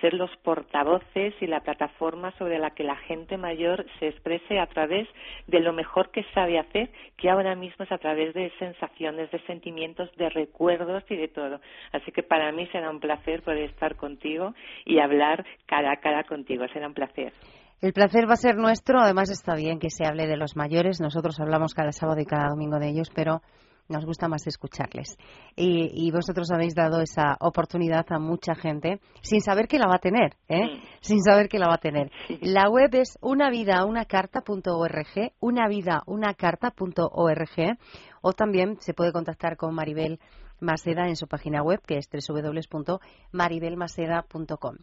[0.00, 4.66] ser los portavoces y la plataforma sobre la que la gente mayor se exprese a
[4.66, 5.08] través
[5.46, 9.40] de lo mejor que sabe hacer, que ahora mismo es a través de sensaciones, de
[9.40, 11.60] sentimientos, de recuerdos y de todo.
[11.92, 16.22] Así que para mí será un placer poder estar contigo y hablar cara a cara
[16.24, 16.64] contigo.
[16.72, 17.32] Será un placer.
[17.80, 19.00] El placer va a ser nuestro.
[19.00, 21.00] Además está bien que se hable de los mayores.
[21.00, 23.40] Nosotros hablamos cada sábado y cada domingo de ellos, pero
[23.88, 25.16] nos gusta más escucharles.
[25.54, 30.00] Y, vosotros habéis dado esa oportunidad a mucha gente sin saber que la va a
[30.00, 30.82] tener, ¿eh?
[31.00, 32.10] Sin saber que la va a tener.
[32.40, 37.78] La web es unavidaunacarta.org, unavidaunacarta.org,
[38.22, 40.18] o también se puede contactar con Maribel
[40.60, 44.76] Maceda en su página web, que es www.maribelmaceda.com.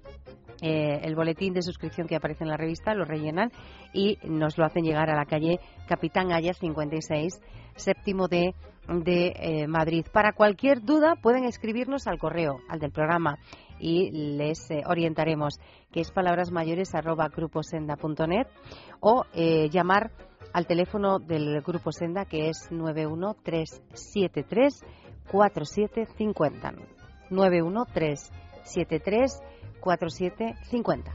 [0.61, 3.51] eh, el boletín de suscripción que aparece en la revista, lo rellenan
[3.93, 7.39] y nos lo hacen llegar a la calle Capitán Ayas 56,
[7.75, 8.53] séptimo de,
[8.87, 10.05] de eh, Madrid.
[10.11, 13.37] Para cualquier duda pueden escribirnos al correo, al del programa,
[13.79, 15.59] y les eh, orientaremos,
[15.91, 18.47] que es palabrasmayores arroba gruposenda.net
[18.99, 19.23] o
[19.71, 20.11] llamar
[20.53, 24.83] al teléfono del Grupo Senda que es 91373
[25.31, 26.73] 4750.
[27.29, 29.41] 91373
[29.79, 31.11] 4750.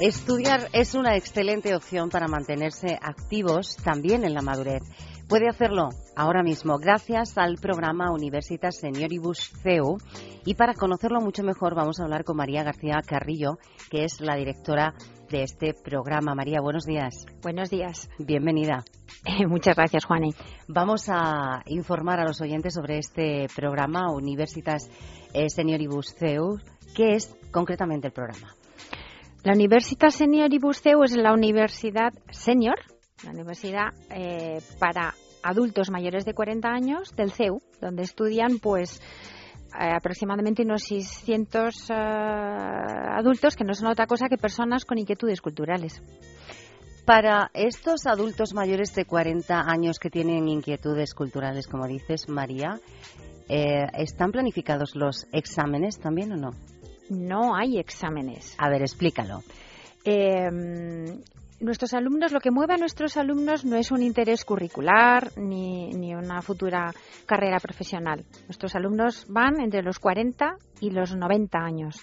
[0.00, 4.82] Estudiar es una excelente opción para mantenerse activos también en la madurez.
[5.28, 9.98] Puede hacerlo ahora mismo gracias al programa Universitas Senioribus CEU
[10.46, 13.58] y para conocerlo mucho mejor vamos a hablar con María García Carrillo,
[13.90, 14.94] que es la directora
[15.30, 16.34] de este programa.
[16.34, 17.26] María, buenos días.
[17.42, 18.10] Buenos días.
[18.18, 18.84] Bienvenida.
[19.48, 20.34] muchas gracias, Juani.
[20.68, 24.90] Vamos a informar a los oyentes sobre este programa Universitas
[25.32, 26.58] eh, Senioribus CEU.
[26.94, 28.54] ¿Qué es concretamente el programa?
[29.44, 32.76] La Universitas Senioribus CEU es la universidad senior,
[33.24, 39.39] la universidad eh, para adultos mayores de 40 años del CEU, donde estudian pues eh,
[39.72, 46.02] aproximadamente unos 600 eh, adultos que no son otra cosa que personas con inquietudes culturales.
[47.04, 52.78] Para estos adultos mayores de 40 años que tienen inquietudes culturales, como dices, María,
[53.48, 56.50] eh, ¿están planificados los exámenes también o no?
[57.08, 58.54] No hay exámenes.
[58.58, 59.42] A ver, explícalo
[61.60, 66.14] nuestros alumnos, lo que mueve a nuestros alumnos no es un interés curricular ni, ni,
[66.14, 66.92] una futura
[67.26, 68.24] carrera profesional.
[68.46, 71.96] Nuestros alumnos van entre los 40 y los 90 años.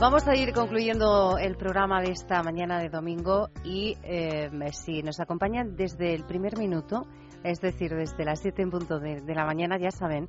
[0.00, 5.20] Vamos a ir concluyendo el programa de esta mañana de domingo y eh, si nos
[5.20, 7.06] acompañan desde el primer minuto,
[7.44, 10.28] es decir, desde las 7 en punto de, la mañana, ya saben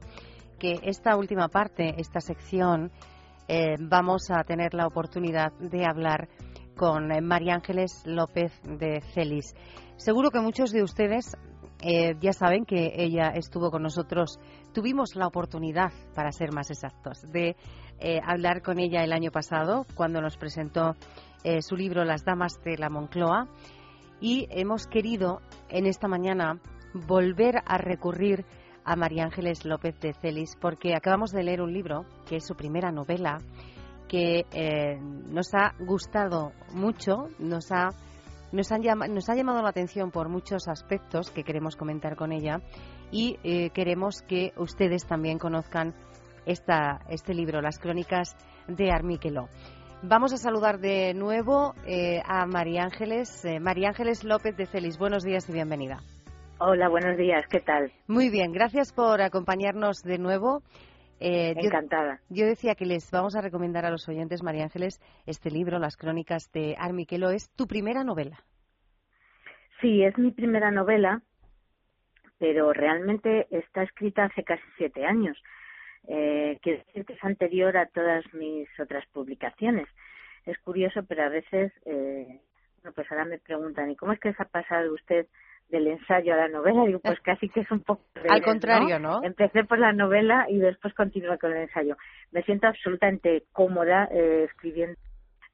[0.60, 2.92] que esta última parte, esta sección,
[3.48, 6.30] eh, vamos a tener la oportunidad de hablar
[6.76, 9.56] con María Ángeles López de Celis.
[9.98, 11.36] Seguro que muchos de ustedes
[11.82, 14.40] eh, ya saben que ella estuvo con nosotros,
[14.74, 17.56] tuvimos la oportunidad, para ser más exactos, de
[18.00, 20.96] eh, hablar con ella el año pasado cuando nos presentó
[21.44, 23.48] eh, su libro Las Damas de la Moncloa.
[24.22, 26.60] Y hemos querido en esta mañana
[26.94, 28.46] volver a recurrir
[28.86, 32.56] a María Ángeles López de Celis porque acabamos de leer un libro que es su
[32.56, 33.40] primera novela
[34.08, 34.46] que
[35.28, 37.90] nos ha gustado mucho, nos ha
[38.56, 38.82] nos, han
[39.14, 42.62] nos ha llamado la atención por muchos aspectos que queremos comentar con ella
[43.12, 45.94] y eh, queremos que ustedes también conozcan
[46.46, 48.36] esta, este libro, Las Crónicas
[48.68, 49.48] de Armiqueló.
[50.04, 54.98] Vamos a saludar de nuevo eh, a María Ángeles, eh, María Ángeles López de Celis.
[54.98, 56.00] Buenos días y bienvenida.
[56.60, 57.92] Hola, buenos días, ¿qué tal?
[58.08, 60.62] Muy bien, gracias por acompañarnos de nuevo.
[61.20, 62.20] Eh, Encantada.
[62.30, 65.98] Yo, decía que les vamos a recomendar a los oyentes, María Ángeles, este libro, Las
[65.98, 67.30] Crónicas de Armiquelo.
[67.30, 68.44] ¿Es tu primera novela?
[69.82, 71.22] Sí, es mi primera novela,
[72.38, 75.38] pero realmente está escrita hace casi siete años.
[76.08, 79.88] Eh, quiero decir que es anterior a todas mis otras publicaciones.
[80.46, 82.42] Es curioso, pero a veces, eh,
[82.82, 85.28] bueno, pues ahora me preguntan, ¿y cómo es que se ha pasado usted
[85.70, 86.86] del ensayo a la novela?
[86.86, 88.04] Digo, pues casi que es un poco...
[88.30, 89.24] Al contrario, ¿no?
[89.24, 91.98] Empecé por la novela y después continué con el ensayo.
[92.32, 94.98] Me siento absolutamente cómoda eh, escribiendo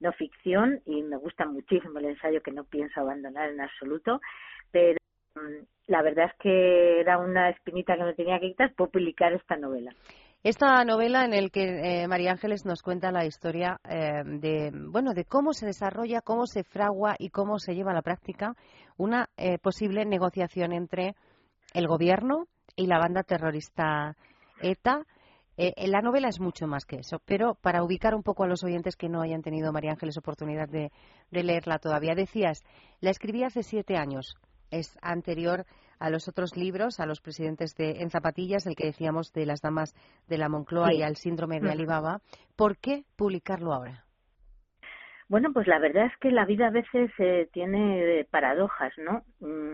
[0.01, 4.20] no ficción y me gusta muchísimo el ensayo que no pienso abandonar en absoluto,
[4.72, 4.97] pero
[5.36, 9.55] mm, la verdad es que era una espinita que me tenía que quitar publicar esta
[9.57, 9.93] novela.
[10.44, 15.14] Esta novela en el que eh, María Ángeles nos cuenta la historia eh, de bueno
[15.14, 18.56] de cómo se desarrolla, cómo se fragua y cómo se lleva a la práctica
[18.98, 21.16] una eh, posible negociación entre
[21.76, 24.18] el gobierno y la banda terrorista
[24.62, 25.06] ETA.
[25.58, 28.96] la novela es mucho más que eso, pero para ubicar un poco a los oyentes
[28.96, 30.89] que no hayan tenido María Ángeles oportunidad de
[31.30, 32.64] leerla todavía, decías,
[33.00, 34.34] la escribí hace siete años,
[34.72, 35.68] es anterior
[36.02, 39.62] a los otros libros, a los presidentes de En Zapatillas, el que decíamos de las
[39.62, 39.93] damas
[40.28, 42.22] de la Moncloa y al síndrome de Alibaba.
[42.56, 44.04] ¿Por qué publicarlo ahora?
[45.30, 49.24] Bueno, pues la verdad es que la vida a veces eh, tiene paradojas, ¿no?
[49.39, 49.74] Mm,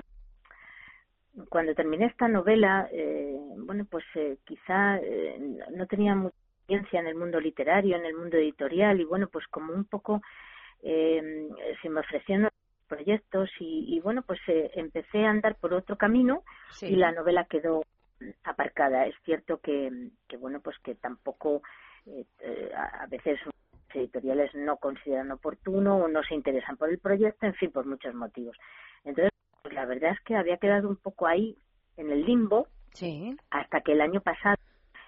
[1.49, 4.99] cuando terminé esta novela, eh, bueno, pues eh, quizá
[5.71, 9.47] no tenía mucha experiencia en el mundo literario, en el mundo editorial, y bueno, pues
[9.47, 10.21] como un poco
[10.81, 12.49] se me ofrecieron
[12.87, 16.43] proyectos y, bueno, pues eh, empecé a andar por otro camino
[16.81, 17.83] y la novela quedó
[18.43, 19.05] aparcada.
[19.05, 21.61] Es cierto que, que bueno, pues que tampoco
[22.05, 23.53] eh, eh, a veces los
[23.93, 28.13] editoriales no consideran oportuno o no se interesan por el proyecto, en fin, por muchos
[28.15, 28.57] motivos.
[29.03, 29.31] Entonces,
[29.61, 31.57] pues la verdad es que había quedado un poco ahí
[31.97, 32.67] en el limbo
[33.51, 34.57] hasta que el año pasado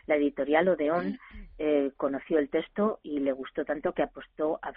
[0.06, 1.20] la editorial Odeón
[1.58, 4.74] eh, conoció el texto y le gustó tanto que apostó a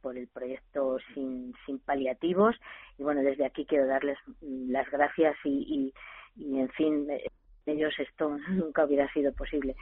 [0.00, 2.56] por el proyecto sin, sin paliativos.
[2.98, 5.92] Y bueno desde aquí quiero darles las gracias y,
[6.36, 7.24] y, en fin eh,
[7.66, 9.76] ellos esto nunca hubiera sido posible.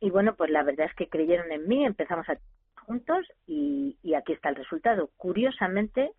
[0.00, 2.38] Y bueno pues la verdad es que creyeron en mí empezamos a
[2.86, 5.10] juntos y, y aquí está el resultado.
[5.16, 6.10] Curiosamente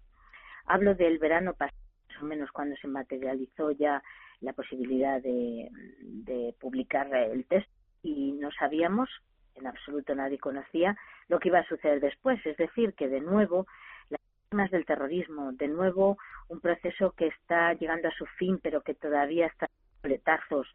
[0.65, 1.77] hablo del verano pasado
[2.09, 4.01] más o menos cuando se materializó ya
[4.41, 5.69] la posibilidad de,
[6.01, 7.71] de publicar el texto
[8.03, 9.09] y no sabíamos
[9.57, 10.95] en absoluto nadie conocía
[11.27, 12.43] lo que iba a suceder después.
[12.45, 13.67] Es decir, que de nuevo
[14.09, 18.81] las víctimas del terrorismo, de nuevo un proceso que está llegando a su fin, pero
[18.81, 20.67] que todavía está en pletazos,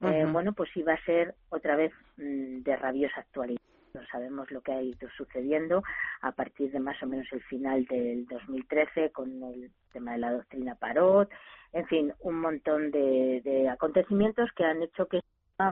[0.00, 3.60] eh, bueno, pues iba a ser otra vez mm, de rabiosa actualidad.
[3.94, 5.82] No sabemos lo que ha ido sucediendo
[6.20, 10.32] a partir de más o menos el final del 2013 con el tema de la
[10.32, 11.28] doctrina Parot,
[11.72, 15.20] en fin, un montón de, de acontecimientos que han hecho que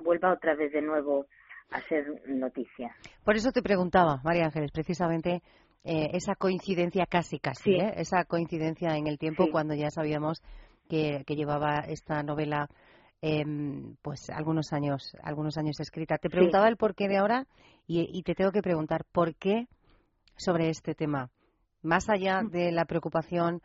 [0.02, 1.26] vuelva otra vez de nuevo
[1.70, 2.94] a ser noticia.
[3.24, 5.42] Por eso te preguntaba, María Ángeles, precisamente
[5.84, 7.94] eh, esa coincidencia casi casi, ¿eh?
[7.96, 10.42] esa coincidencia en el tiempo cuando ya sabíamos
[10.88, 12.68] que, llevaba esta novela
[13.20, 16.18] em, pues algunos años algunos años escrita.
[16.18, 17.46] Te preguntaba el porqué de ahora
[17.86, 19.68] y, te tengo que preguntar por qué
[20.36, 21.30] sobre este tema,
[21.82, 22.50] más allá mm.
[22.50, 23.62] de la preocupación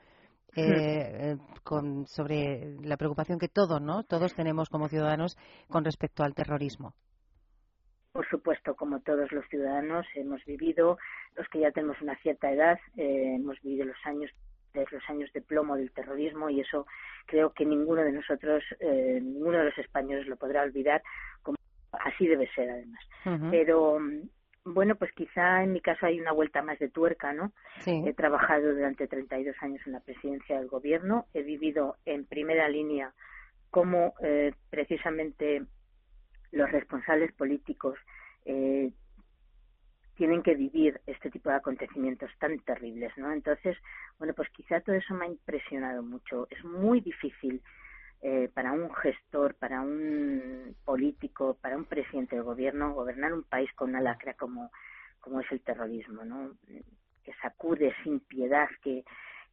[0.55, 4.03] eh, con, sobre la preocupación que todos, ¿no?
[4.03, 5.37] Todos tenemos como ciudadanos
[5.69, 6.93] con respecto al terrorismo
[8.11, 10.97] por supuesto, como todos los ciudadanos, hemos vivido,
[11.35, 14.31] los que ya tenemos una cierta edad, eh, hemos vivido los años
[14.73, 16.87] los años de plomo del terrorismo y eso
[17.25, 21.03] creo que ninguno de nosotros, eh, ninguno de los españoles lo podrá olvidar,
[21.41, 21.57] como
[21.91, 23.03] así debe ser además.
[23.51, 23.99] Pero
[24.63, 27.51] bueno, pues quizá en mi caso hay una vuelta más de tuerca, ¿no?
[27.85, 33.13] He trabajado durante 32 años en la presidencia del gobierno, he vivido en primera línea
[33.71, 35.63] como eh, precisamente
[36.51, 37.97] los responsables políticos
[38.45, 38.91] eh,
[40.15, 43.31] tienen que vivir este tipo de acontecimientos tan terribles, ¿no?
[43.31, 43.77] Entonces,
[44.19, 46.47] bueno, pues quizá todo eso me ha impresionado mucho.
[46.49, 47.61] Es muy difícil
[48.21, 53.71] eh, para un gestor, para un político, para un presidente del gobierno gobernar un país
[53.73, 54.69] con una lacra como,
[55.19, 56.51] como es el terrorismo, ¿no?
[57.23, 59.03] Que sacude sin piedad, que,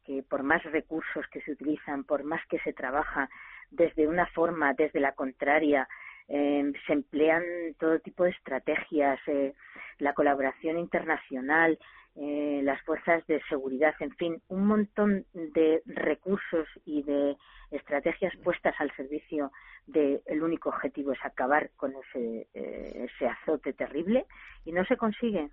[0.05, 3.27] que por más recursos que se utilizan, por más que se trabaja
[3.71, 5.87] desde una forma, desde la contraria,
[6.29, 7.43] eh, se emplean
[7.79, 9.53] todo tipo de estrategias, eh,
[9.97, 11.77] la colaboración internacional,
[12.15, 17.37] eh, las fuerzas de seguridad, en fin, un montón de recursos y de
[17.71, 19.51] estrategias puestas al servicio
[19.85, 24.25] del único objetivo es acabar con ese, eh, ese azote terrible
[24.65, 25.49] y no se consigue.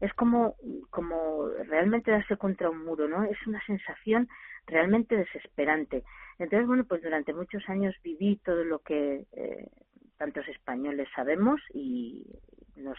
[0.00, 0.54] Es como,
[0.90, 3.24] como realmente darse contra un muro, ¿no?
[3.24, 4.28] Es una sensación
[4.66, 6.04] realmente desesperante.
[6.38, 9.66] Entonces, bueno, pues durante muchos años viví todo lo que eh,
[10.18, 12.26] tantos españoles sabemos y
[12.76, 12.98] nos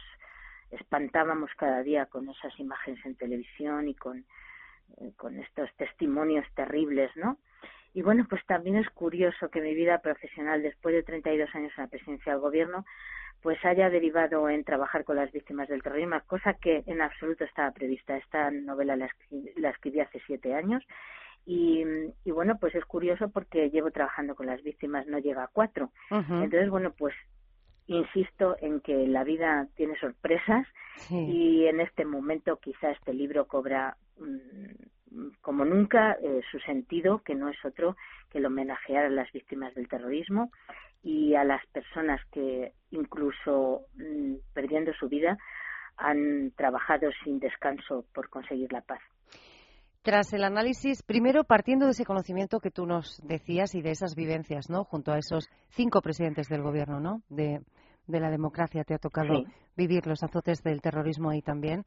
[0.71, 4.25] espantábamos cada día con esas imágenes en televisión y con,
[4.97, 7.37] eh, con estos testimonios terribles, ¿no?
[7.93, 11.83] Y bueno, pues también es curioso que mi vida profesional, después de 32 años en
[11.83, 12.85] la presidencia del gobierno,
[13.41, 17.71] pues haya derivado en trabajar con las víctimas del terrorismo, cosa que en absoluto estaba
[17.71, 18.17] prevista.
[18.17, 19.09] Esta novela la,
[19.69, 20.83] escribí, hace siete años
[21.51, 21.83] y,
[22.25, 25.89] y, bueno, pues es curioso porque llevo trabajando con las víctimas, no llega a cuatro.
[26.11, 27.15] Entonces, bueno, pues
[27.87, 30.67] insisto en que la vida tiene sorpresas
[31.09, 37.33] y en este momento quizá este libro cobra mm, como nunca eh, su sentido, que
[37.33, 37.97] no es otro
[38.29, 40.51] que el homenajear a las víctimas del terrorismo
[41.01, 45.39] y a las personas que incluso mm, perdiendo su vida
[45.97, 49.01] han trabajado sin descanso por conseguir la paz.
[50.01, 54.15] Tras el análisis, primero partiendo de ese conocimiento que tú nos decías y de esas
[54.15, 54.85] vivencias, ¿no?
[54.85, 57.21] Junto a esos cinco presidentes del gobierno, ¿no?
[57.29, 57.61] De,
[58.07, 59.43] de la democracia te ha tocado
[59.75, 61.85] vivir los azotes del terrorismo ahí también.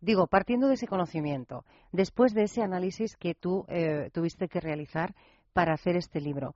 [0.00, 5.14] Digo, partiendo de ese conocimiento, después de ese análisis que tú eh, tuviste que realizar
[5.54, 6.54] para hacer este libro,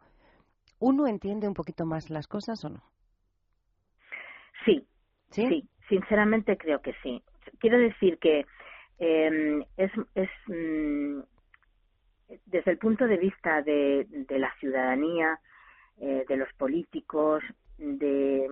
[0.78, 2.82] ¿uno entiende un poquito más las cosas o no?
[4.66, 4.86] Sí,
[5.30, 7.22] sí, sinceramente creo que sí.
[7.58, 8.44] Quiero decir que
[8.98, 11.20] em, es, es mm,
[12.46, 15.38] desde el punto de vista de, de la ciudadanía,
[16.00, 17.42] eh, de los políticos,
[17.78, 18.48] de,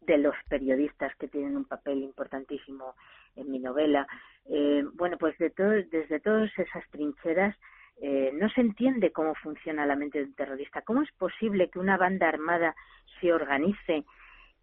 [0.00, 2.94] de los periodistas que tienen un papel importantísimo
[3.36, 4.06] en mi novela.
[4.46, 7.56] Eh, bueno, pues de todo, desde todas esas trincheras
[8.00, 10.82] eh, no se entiende cómo funciona la mente de un terrorista.
[10.82, 12.74] ¿Cómo es posible que una banda armada
[13.20, 14.04] se organice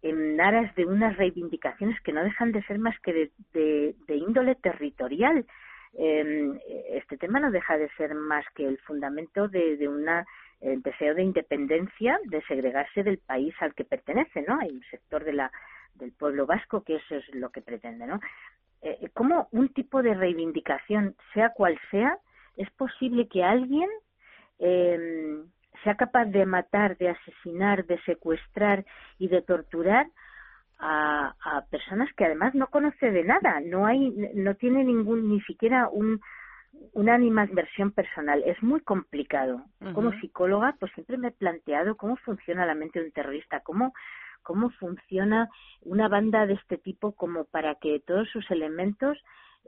[0.02, 5.46] en aras de unas reivindicaciones que no dejan de ser más que de, índole territorial?
[5.98, 6.52] Eh,
[6.90, 10.26] este tema no deja de ser más que el fundamento de, de una
[10.60, 14.58] deseo de independencia, de segregarse del país al que pertenece, ¿no?
[14.60, 15.50] Hay un sector de la,
[15.94, 18.20] del pueblo vasco que eso es lo que pretende, ¿no?
[18.82, 22.18] Eh, ¿Cómo un tipo de reivindicación, sea cual sea,
[22.56, 23.88] es posible que alguien
[24.58, 25.42] eh,
[25.82, 28.84] sea capaz de matar, de asesinar, de secuestrar
[29.18, 30.06] y de torturar
[30.78, 35.40] a, a, personas que además no conoce de nada, no hay, no tiene ningún, ni
[35.42, 36.20] siquiera un,
[36.92, 38.42] una animadversión personal.
[38.46, 39.62] Es muy complicado.
[39.94, 43.92] Como psicóloga, pues siempre me he planteado cómo funciona la mente de un terrorista, cómo,
[44.42, 45.48] cómo funciona
[45.82, 49.18] una banda de este tipo como para que todos sus elementos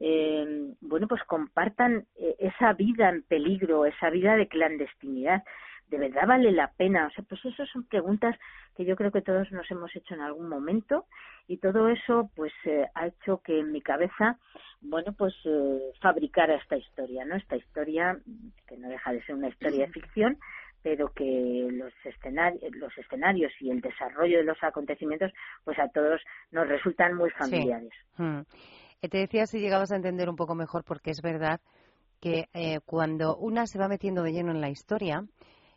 [0.00, 5.44] eh, bueno pues compartan eh, esa vida en peligro esa vida de clandestinidad
[5.92, 7.06] de verdad vale la pena?
[7.06, 8.34] O sea, pues esas son preguntas
[8.74, 11.04] que yo creo que todos nos hemos hecho en algún momento
[11.46, 14.38] y todo eso pues eh, ha hecho que en mi cabeza,
[14.80, 17.36] bueno, pues eh, fabricara esta historia, ¿no?
[17.36, 18.18] Esta historia
[18.66, 20.38] que no deja de ser una historia de ficción,
[20.82, 25.30] pero que los escenarios, los escenarios y el desarrollo de los acontecimientos,
[25.62, 26.22] pues a todos
[26.52, 27.92] nos resultan muy familiares.
[28.16, 28.40] Hmm.
[29.02, 31.60] Eh, te decía si llegabas a entender un poco mejor, porque es verdad
[32.18, 32.46] que
[32.86, 35.24] cuando una se va metiendo de lleno en la historia,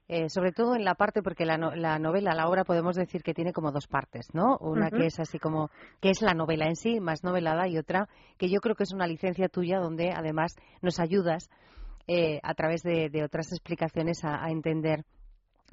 [0.07, 3.33] eh, sobre todo en la parte, porque la, la, novela, la obra, podemos decir que
[3.33, 4.55] tiene como dos partes, ¿no?
[4.59, 8.07] Una que es así como, que es la novela en sí, más novelada, y otra
[8.37, 11.49] que yo creo que es una licencia tuya donde además nos ayudas
[12.07, 15.05] eh, a través de, otras explicaciones a, entender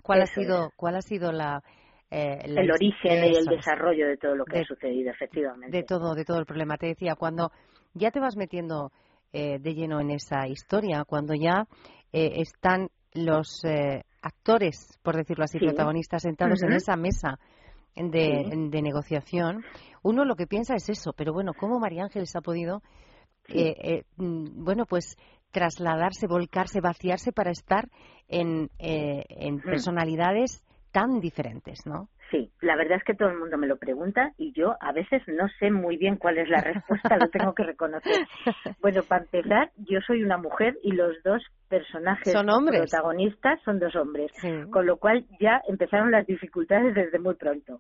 [0.03, 1.63] cuál ha sido, cuál ha sido la,
[2.11, 5.77] eh, el origen y el desarrollo de todo lo que ha sucedido, efectivamente.
[5.77, 6.79] De todo, de todo el problema.
[6.79, 7.53] Te decía, cuando
[7.93, 8.93] ya te vas metiendo
[9.31, 11.67] de lleno en esa historia, cuando ya
[12.13, 13.63] están los
[14.23, 17.39] actores, por decirlo así, protagonistas sentados en esa mesa
[17.95, 19.65] de, negociación,
[20.03, 22.83] uno lo que piensa es eso, pero bueno, ¿cómo María Ángeles ha podido,
[23.49, 25.17] eh, eh, mm, bueno, pues
[25.51, 27.91] trasladarse, volcarse, vaciarse para estar
[28.29, 29.63] en, eh, en mm.
[29.63, 32.09] personalidades tan diferentes, ¿no?
[32.33, 35.23] Sí, la verdad es que todo el mundo me lo pregunta y yo a veces
[35.27, 38.27] no sé muy bien cuál es la respuesta, lo tengo que reconocer.
[38.81, 44.33] Bueno, para empezar, yo soy una mujer y los dos personajes protagonistas son dos hombres,
[44.71, 47.79] con lo cual ya empezaron las dificultades desde muy pronto.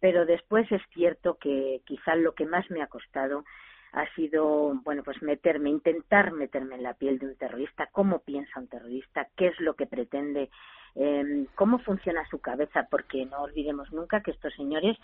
[0.00, 3.44] Pero después es cierto que quizá lo que más me ha costado
[3.92, 8.58] ha sido, bueno, pues meterme, intentar meterme en la piel de un terrorista, cómo piensa
[8.58, 10.48] un terrorista, qué es lo que pretende,
[10.94, 14.96] eh, cómo funciona su cabeza, porque no olvidemos nunca que estos señores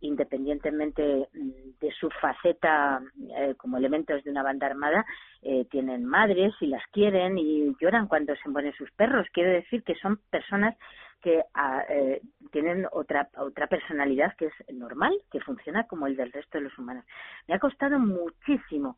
[0.00, 3.00] independientemente mm, de su faceta
[3.36, 5.04] eh, como elementos de una banda armada,
[5.42, 9.26] eh, tienen madres y las quieren y lloran cuando se mueren sus perros.
[9.32, 10.76] Quiero decir que son personas
[11.20, 12.20] que ah, eh,
[12.52, 16.78] tienen otra otra personalidad que es normal, que funciona como el del resto de los
[16.78, 17.04] humanos.
[17.48, 18.96] Me ha costado muchísimo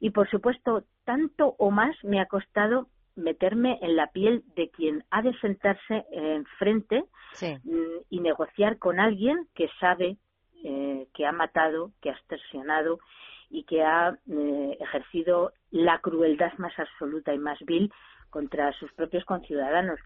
[0.00, 2.88] y por supuesto tanto o más me ha costado
[3.18, 7.04] meterme en la piel de quien ha de sentarse enfrente
[7.40, 10.16] mm, y negociar con alguien que sabe
[10.64, 12.98] eh, que ha matado, que ha extorsionado
[13.50, 17.92] y que ha eh, ejercido la crueldad más absoluta y más vil
[18.30, 19.98] contra sus propios conciudadanos.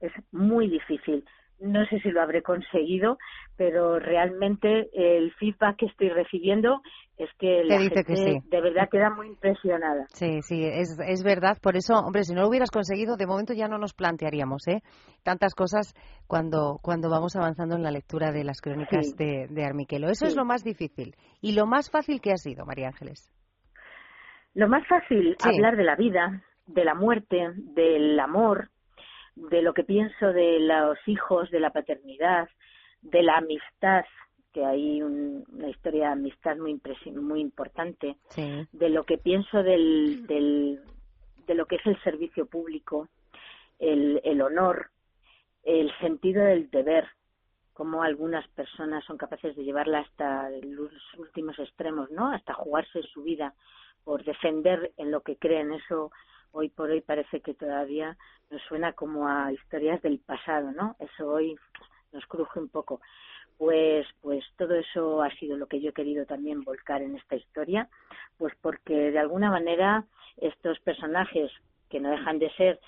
[0.00, 1.24] Es muy difícil
[1.60, 3.18] no sé si lo habré conseguido,
[3.56, 6.80] pero realmente el feedback que estoy recibiendo
[7.18, 8.02] es que la gente
[8.44, 10.06] de verdad queda muy impresionada.
[10.08, 11.58] Sí, sí, es, es verdad.
[11.62, 14.80] Por eso, hombre, si no lo hubieras conseguido, de momento ya no nos plantearíamos ¿eh?
[15.22, 15.94] tantas cosas
[16.26, 20.08] cuando, cuando vamos avanzando en la lectura de las crónicas de, de Armiquelo.
[20.08, 21.14] Eso es lo más difícil.
[21.42, 23.30] ¿Y lo más fácil que ha sido, María Ángeles?
[24.54, 28.70] Lo más fácil, hablar de la vida, de la muerte, del amor,
[29.48, 32.48] de lo que pienso de los hijos, de la paternidad,
[33.02, 34.04] de la amistad,
[34.52, 36.80] que hay una historia de amistad muy
[37.20, 40.80] muy importante, de lo que pienso del, del,
[41.46, 43.08] de lo que es el servicio público,
[43.78, 44.90] el, el honor,
[45.62, 47.06] el sentido del deber,
[47.72, 52.32] cómo algunas personas son capaces de llevarla hasta los últimos extremos, ¿no?
[52.32, 53.54] Hasta jugarse su vida
[54.04, 55.72] por defender en lo que creen.
[55.72, 56.10] Eso
[56.52, 58.16] hoy por hoy parece que todavía
[58.50, 60.96] nos suena como a historias del pasado, ¿no?
[60.98, 61.56] Eso hoy
[62.12, 63.00] nos cruje un poco.
[63.58, 67.36] Pues, pues todo eso ha sido lo que yo he querido también volcar en esta
[67.36, 67.88] historia,
[68.38, 70.04] pues porque de alguna manera
[70.38, 71.50] estos personajes
[71.90, 72.80] que no dejan de ser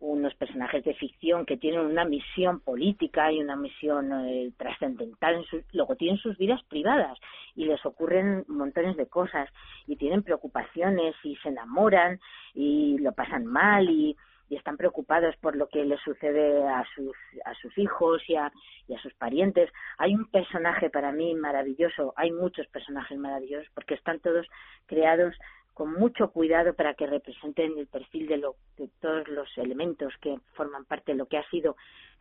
[0.00, 5.94] unos personajes de ficción que tienen una misión política y una misión eh, trascendental, luego
[5.96, 7.18] tienen sus vidas privadas
[7.54, 9.48] y les ocurren montones de cosas
[9.86, 12.18] y tienen preocupaciones y se enamoran
[12.54, 14.16] y lo pasan mal y,
[14.50, 18.50] están preocupados por lo que les sucede a sus, a sus hijos y a,
[18.88, 19.70] y a sus parientes.
[19.96, 24.48] Hay un personaje para mí maravilloso, hay muchos personajes maravillosos porque están todos
[24.86, 25.36] creados
[25.80, 30.36] con mucho cuidado para que representen el perfil de, lo, de todos los elementos que
[30.52, 31.74] forman parte de lo que ha sido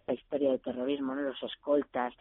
[0.07, 1.23] la historia del terrorismo, ¿no?
[1.23, 2.13] los escoltas,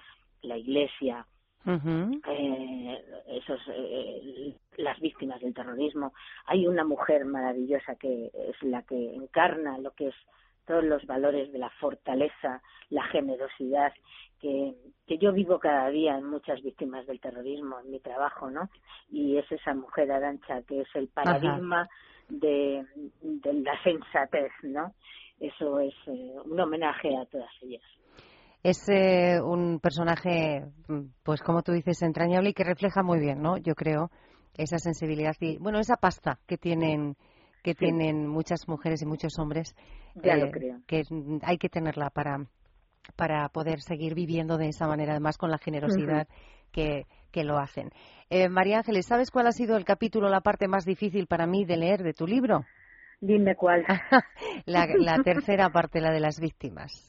[0.42, 1.24] la iglesia,
[1.64, 6.12] eh, esos, eh, las víctimas del terrorismo.
[6.46, 10.16] Hay una mujer maravillosa que es la que encarna lo que es
[10.66, 12.60] todos los valores de la fortaleza,
[12.90, 13.92] la generosidad
[14.40, 14.74] que,
[15.08, 18.68] que yo vivo cada día en muchas víctimas del terrorismo, en mi trabajo, ¿no?
[19.10, 21.88] Y es esa mujer arancha que es el paradigma
[22.28, 22.84] de,
[23.22, 24.92] de, la sensatez, ¿no?
[25.40, 27.82] Eso es eh, un homenaje a todas ellas.
[28.62, 30.64] Es eh, un personaje,
[31.22, 33.56] pues como tú dices, entrañable y que refleja muy bien, ¿no?
[33.56, 34.10] Yo creo
[34.54, 37.16] esa sensibilidad y, bueno, esa pasta que tienen
[37.62, 39.74] que tienen muchas mujeres y muchos hombres.
[40.14, 40.80] Ya lo eh, creo.
[40.86, 41.02] Que
[41.42, 42.46] hay que tenerla para
[43.16, 46.28] para poder seguir viviendo de esa manera, además con la generosidad
[46.72, 47.90] que, que, lo hacen.
[48.30, 51.64] Eh, María Ángeles, ¿sabes cuál ha sido el capítulo, la parte más difícil para mí
[51.64, 52.64] de leer de tu libro?
[53.20, 53.84] Dime cuál.
[54.66, 57.08] la, la tercera parte, la de las víctimas.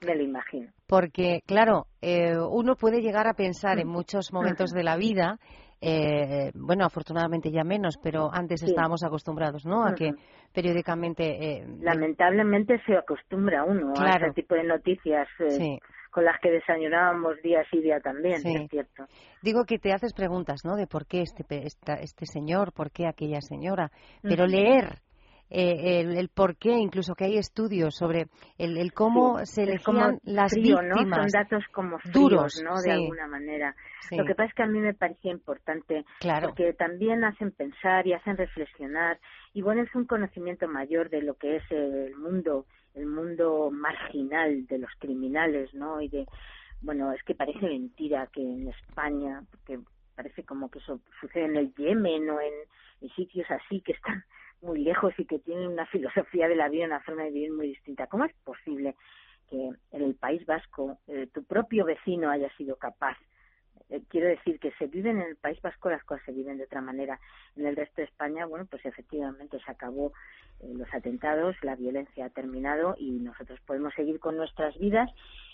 [0.00, 0.70] Me lo imagino.
[0.86, 5.38] Porque, claro, eh, uno puede llegar a pensar en muchos momentos de la vida
[5.80, 9.84] eh, bueno, afortunadamente ya menos, pero antes estábamos acostumbrados, ¿no?
[9.84, 10.12] A que
[10.52, 11.24] periódicamente.
[11.24, 15.28] Eh, Lamentablemente se acostumbra uno a ese tipo de noticias.
[15.40, 15.78] Eh,
[16.10, 19.04] con las que desayunábamos día sí día también, es cierto.
[19.42, 20.74] Digo que te haces preguntas, ¿no?
[20.74, 23.90] De por qué este, este señor, por qué aquella señora,
[24.22, 25.02] pero leer
[25.48, 28.26] eh, el, por qué, incluso que hay estudios sobre
[28.58, 30.84] el, cómo se elegían las víctimas.
[30.84, 31.16] ¿no?
[31.16, 32.80] Son datos como duros, ¿no?
[32.80, 33.74] De alguna manera.
[34.10, 36.48] Lo que pasa es que a mí me parecía importante claro.
[36.48, 39.18] porque también hacen pensar y hacen reflexionar
[39.56, 44.66] y bueno, es un conocimiento mayor de lo que es el mundo, el mundo marginal
[44.66, 46.00] de los criminales, ¿no?
[46.02, 46.26] Y de,
[46.82, 49.80] bueno, es que parece mentira que en España, porque
[50.14, 54.24] parece como que eso sucede en el Yemen o en sitios así que están
[54.62, 57.68] muy lejos y que tienen una filosofía de la vida, una forma de vivir muy
[57.68, 58.06] distinta.
[58.06, 58.96] ¿Cómo es posible
[59.48, 63.16] que en el País Vasco eh, tu propio vecino haya sido capaz?
[63.90, 66.64] Eh, quiero decir que se viven en el País Vasco las cosas se viven de
[66.64, 67.20] otra manera.
[67.56, 70.12] En el resto de España, bueno, pues efectivamente se acabó
[70.60, 75.10] eh, los atentados, la violencia ha terminado y nosotros podemos seguir con nuestras vidas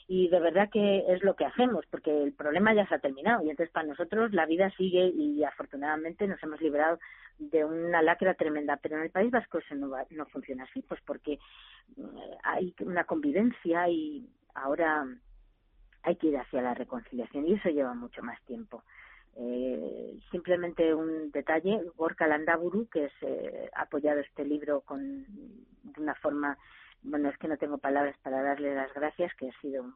[0.08, 3.44] y de verdad que es lo que hacemos porque el problema ya se ha terminado
[3.44, 6.98] y entonces para nosotros la vida sigue y afortunadamente nos hemos librado
[7.38, 11.00] de una lacra tremenda pero en el País Vasco eso no, no funciona así pues
[11.06, 11.40] porque eh,
[12.42, 15.06] hay una convivencia y ahora
[16.02, 18.82] hay que ir hacia la reconciliación y eso lleva mucho más tiempo.
[19.36, 26.00] Eh, simplemente un detalle, Gorka Landaburu, que es, eh, ha apoyado este libro con, de
[26.00, 26.58] una forma,
[27.02, 29.94] bueno, es que no tengo palabras para darle las gracias, que ha sido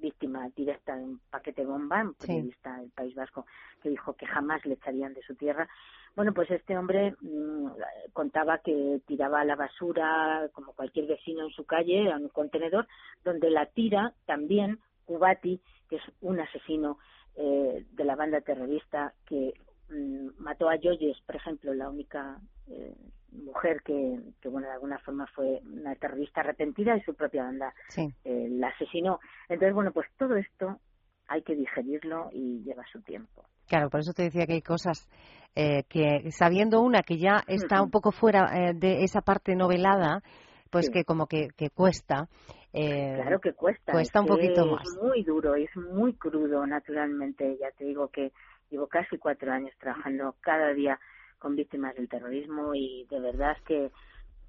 [0.00, 3.46] víctima directa de un paquete bomba, un periodista del País Vasco
[3.82, 5.68] que dijo que jamás le echarían de su tierra.
[6.14, 7.68] Bueno, pues este hombre mm,
[8.12, 12.86] contaba que tiraba la basura como cualquier vecino en su calle, a un contenedor,
[13.24, 14.78] donde la tira también
[15.08, 16.98] Kubati, que es un asesino
[17.34, 19.54] eh, de la banda terrorista que
[19.88, 22.94] mm, mató a Yoyes, por ejemplo, la única eh,
[23.32, 27.72] mujer que, que, bueno, de alguna forma fue una terrorista arrepentida y su propia banda
[27.96, 29.18] eh, la asesinó.
[29.48, 30.78] Entonces, bueno, pues todo esto
[31.26, 33.44] hay que digerirlo y lleva su tiempo.
[33.66, 35.08] Claro, por eso te decía que hay cosas
[35.54, 40.22] que, sabiendo una que ya está un poco fuera de esa parte novelada,
[40.70, 42.28] pues que como que, que cuesta.
[42.72, 43.92] Eh, claro que cuesta.
[43.92, 44.88] Cuesta un poquito es más.
[44.88, 47.56] Es muy duro, es muy crudo, naturalmente.
[47.60, 48.32] Ya te digo que
[48.70, 50.98] llevo casi cuatro años trabajando cada día
[51.38, 53.90] con víctimas del terrorismo y de verdad que,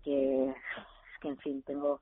[0.03, 2.01] que, es que en fin, tengo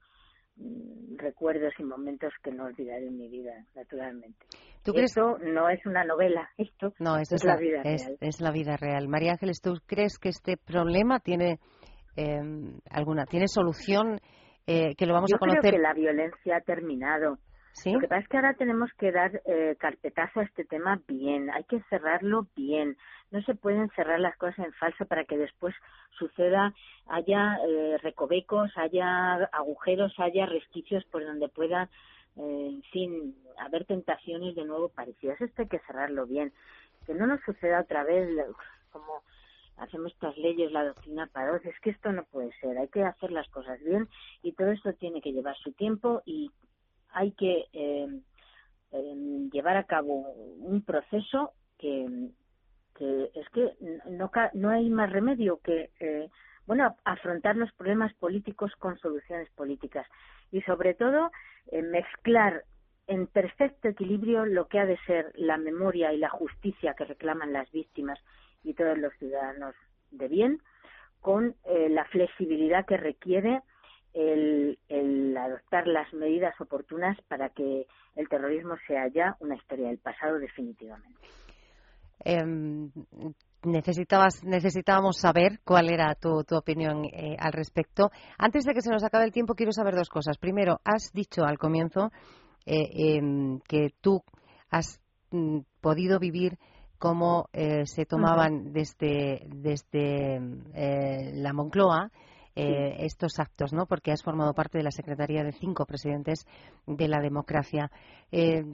[0.56, 4.46] mm, recuerdos y momentos que no olvidaré en mi vida, naturalmente.
[4.84, 5.12] ¿Tú crees?
[5.12, 8.18] Esto no es una novela, esto no, es, la, vida es, real.
[8.22, 9.08] Es la vida real.
[9.10, 11.60] María Ángeles, ¿tú crees que este problema tiene
[12.16, 12.40] eh,
[12.90, 14.20] alguna, tiene solución
[14.68, 15.62] eh, que lo vamos a conocer.
[15.62, 17.40] Creo que la violencia ha terminado.
[17.86, 21.52] Lo que pasa es que ahora tenemos que dar eh, carpetazo a este tema bien,
[21.52, 22.98] hay que cerrarlo bien.
[23.30, 25.76] No se pueden cerrar las cosas en falso para que después
[26.18, 26.74] suceda,
[27.06, 31.90] haya eh, recovecos, haya agujeros, haya resquicios por donde pueda,
[32.38, 35.40] eh, en fin, haber tentaciones de nuevo parecidas.
[35.40, 36.52] Esto hay que cerrarlo bien.
[37.06, 38.28] Que no nos suceda otra vez
[38.92, 39.22] como
[39.78, 43.32] hacemos estas leyes, la doctrina para es que esto no puede ser, hay que hacer
[43.32, 44.08] las cosas bien
[44.42, 46.52] y todo esto tiene que llevar su tiempo y
[47.14, 48.08] hay que eh,
[48.92, 52.06] em, llevar a cabo un proceso que,
[52.96, 53.74] que es que
[54.10, 56.30] no, no hay más remedio que eh,
[56.66, 60.08] bueno afrontar los problemas políticos con soluciones políticas
[60.52, 61.32] y sobre todo
[61.72, 62.64] eh, mezclar
[63.08, 67.54] en perfecto equilibrio lo que ha de ser la memoria y la justicia que reclaman
[67.54, 68.20] las víctimas
[68.68, 69.74] y todos los ciudadanos
[70.12, 70.62] de bien,
[71.22, 73.62] con eh, la flexibilidad que requiere
[74.14, 74.78] el,
[75.38, 81.20] adoptar las medidas oportunas para que el terrorismo sea ya una historia del pasado definitivamente.
[82.26, 82.92] Em,
[83.64, 88.10] necesitabas, necesitábamos saber cuál era tu, opinión eh, al respecto.
[88.38, 90.38] Antes de que se nos acabe el tiempo, quiero saber dos cosas.
[90.38, 92.12] Primero, has dicho al comienzo
[92.66, 94.24] eh, em, que tú
[94.70, 95.00] has
[95.32, 96.58] mm, podido vivir
[96.98, 100.38] cómo eh, se tomaban desde, desde
[100.74, 102.12] eh, la Moncloa
[102.56, 103.86] eh, estos actos, ¿no?
[103.86, 106.46] Porque has formado parte de la Secretaría de cinco presidentes
[106.88, 107.92] de la democracia.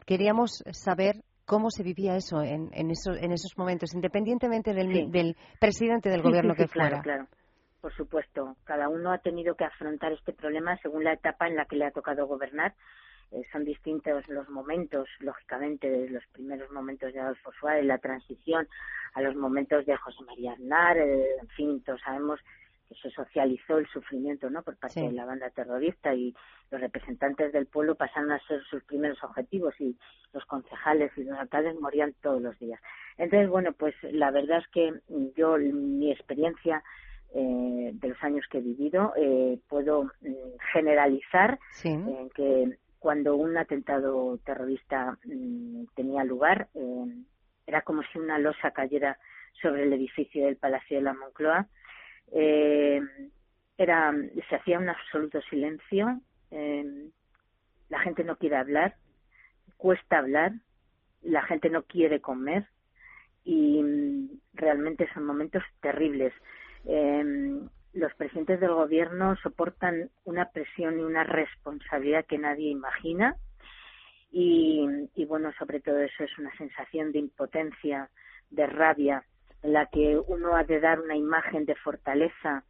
[0.05, 6.09] queríamos saber cómo se vivía eso en, en, en esos momentos, independientemente del, del presidente
[6.09, 7.01] del gobierno que fuera.
[7.01, 7.27] Claro, claro.
[7.81, 11.65] Por supuesto, cada uno ha tenido que afrontar este problema según la etapa en la
[11.65, 12.73] que le ha tocado gobernar
[13.33, 18.67] eh, son distintos los momentos, lógicamente, de los primeros momentos de Adolfo Suárez, la transición,
[19.15, 22.39] a los momentos de José María Aznar, eh, en fin, todos sabemos
[22.87, 24.61] que se socializó el sufrimiento ¿no?
[24.61, 26.35] por parte de la banda terrorista y
[26.69, 29.97] los representantes del pueblo pasaron a ser sus primeros objetivos y
[30.31, 32.79] los concejales y los alcaldes morían todos los días.
[33.17, 34.93] Entonces, bueno, pues la verdad es que
[35.35, 36.83] yo, mi experiencia
[37.33, 39.13] eh, de los años que he vivido,
[39.69, 40.33] puedo mm,
[40.71, 47.05] generalizar en que cuando un atentado terrorista mm, tenía lugar, eh,
[47.67, 49.19] era como si una losa cayera
[49.61, 51.67] sobre el edificio del Palacio de la Moncloa.
[52.31, 53.01] Eh,
[53.77, 54.13] era,
[54.47, 56.21] se hacía un absoluto silencio.
[56.49, 57.09] Eh,
[57.89, 58.95] la gente no quiere hablar,
[59.75, 60.53] cuesta hablar,
[61.23, 62.67] la gente no quiere comer
[63.43, 66.31] y mm, realmente son momentos terribles
[67.93, 73.35] los presidentes del gobierno soportan una presión y una responsabilidad que nadie imagina.
[74.31, 74.87] Y,
[75.27, 78.09] bueno, sobre todo eso es una sensación de impotencia,
[78.49, 79.23] de rabia,
[79.61, 82.63] en la que uno ha de dar una imagen de fortaleza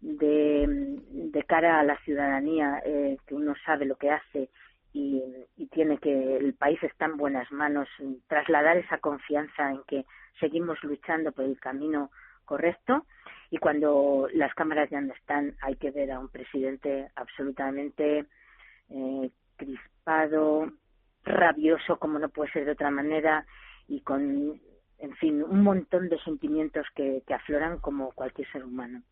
[0.00, 0.64] de,
[1.10, 4.48] de cara a la ciudadanía, eh, que uno sabe lo que hace
[4.94, 5.22] y,
[5.56, 7.88] y, tiene que el país está en buenas manos,
[8.26, 10.04] trasladar esa confianza en que
[10.40, 12.10] seguimos luchando por el camino
[12.44, 13.06] correcto
[13.52, 18.24] y cuando las cámaras ya no están hay que ver a un presidente absolutamente
[18.88, 20.72] eh, crispado,
[21.22, 23.44] rabioso como no puede ser de otra manera
[23.88, 24.58] y con,
[24.98, 29.02] en fin, un montón de sentimientos que, afloran como cualquier ser humano.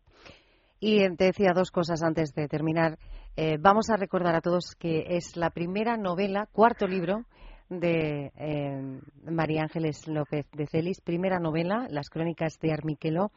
[0.79, 2.97] Y te decía dos cosas antes de terminar.
[3.35, 7.25] Eh, vamos a recordar a todos que es la primera novela, cuarto libro
[7.69, 13.31] de eh, María Ángeles López de Celis, primera novela, Las crónicas de Armiquelo,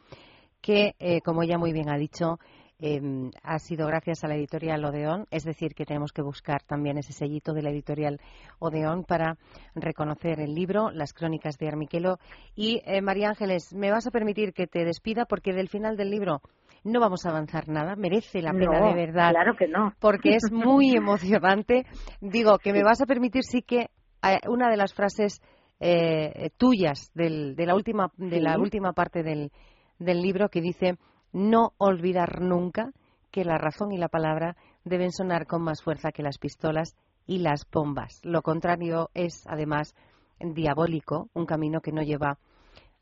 [0.64, 2.38] que, eh, como ella muy bien ha dicho,
[2.78, 6.96] em, ha sido gracias a la editorial Odeón, es decir, que tenemos que buscar también
[6.96, 8.18] ese sellito de la editorial
[8.60, 9.36] Odeón para
[9.74, 12.16] reconocer el libro, Las crónicas de Armiquelo.
[12.56, 16.10] Y, eh, María Ángeles, me vas a permitir que te despida porque del final del
[16.10, 16.40] libro
[16.82, 19.32] no vamos a avanzar nada, merece la pena de verdad.
[19.32, 19.92] Claro que no.
[20.00, 21.84] Porque es muy emocionante.
[22.22, 23.90] Digo, que me vas a permitir sí que
[24.22, 25.42] eh, una de las frases
[25.78, 29.50] eh, tuyas del, de la última de la última parte del,
[29.98, 30.96] del libro que dice
[31.32, 32.92] no olvidar nunca
[33.30, 37.38] que la razón y la palabra deben sonar con más fuerza que las pistolas y
[37.38, 38.20] las bombas.
[38.24, 39.94] Lo contrario es, además,
[40.38, 42.38] diabólico, un camino que no lleva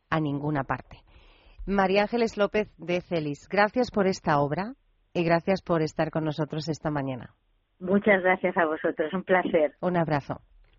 [0.09, 0.99] a ninguna parte.
[1.67, 4.75] María Ángeles López de Celis, gracias por esta obra
[5.13, 7.35] y gracias por estar con nosotros esta mañana.
[7.79, 9.75] Muchas gracias a vosotros, un placer.
[9.81, 10.41] Un abrazo.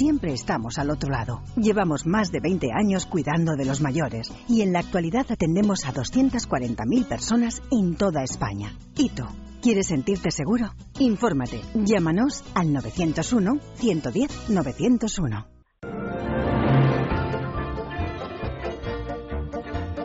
[0.00, 1.42] siempre estamos al otro lado.
[1.56, 5.92] Llevamos más de 20 años cuidando de los mayores y en la actualidad atendemos a
[5.92, 8.72] 240.000 personas en toda España.
[8.96, 9.24] ¿Y tú?
[9.60, 10.72] ¿Quieres sentirte seguro?
[10.98, 11.60] Infórmate.
[11.74, 15.44] Llámanos al 901-110-901.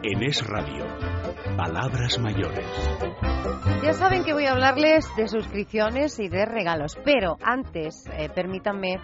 [0.03, 0.83] En Es Radio,
[1.55, 2.67] Palabras Mayores.
[3.81, 8.97] Ya saben que voy a hablarles de suscripciones y de regalos, pero antes, eh, permítanme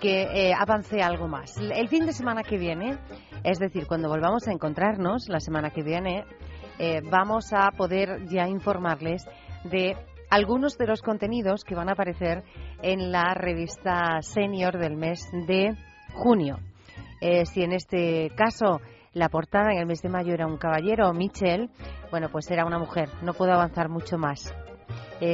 [0.00, 1.56] que eh, avance algo más.
[1.58, 2.98] El fin de semana que viene,
[3.44, 6.24] es decir, cuando volvamos a encontrarnos la semana que viene,
[6.78, 9.26] eh, vamos a poder ya informarles
[9.64, 9.96] de
[10.30, 12.44] algunos de los contenidos que van a aparecer
[12.82, 15.74] en la revista Senior del mes de
[16.12, 16.58] junio.
[17.20, 18.80] Eh, si en este caso
[19.14, 21.70] la portada en el mes de mayo era un caballero, Michel,
[22.10, 23.08] bueno, pues era una mujer.
[23.22, 24.54] No puedo avanzar mucho más.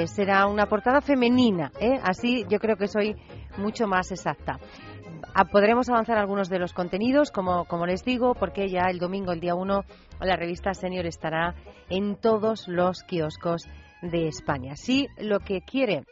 [0.06, 1.72] será una portada femenina,
[2.04, 3.16] así yo creo que soy
[3.56, 4.58] mucho más exacta.
[5.34, 9.32] Ah, podremos avanzar algunos de los contenidos, como, como les digo, porque ya el domingo,
[9.32, 9.84] el día 1,
[10.20, 11.54] la revista Senior estará
[11.88, 13.66] en todos los kioscos
[14.02, 14.76] de España.
[14.76, 16.04] Si lo que quiere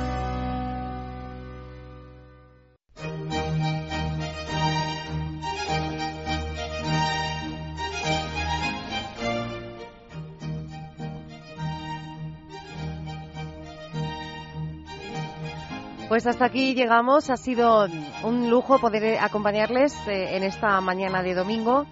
[16.21, 17.31] Pues hasta aquí llegamos.
[17.31, 17.87] Ha sido
[18.23, 21.87] un lujo poder acompañarles eh, en esta mañana de domingo.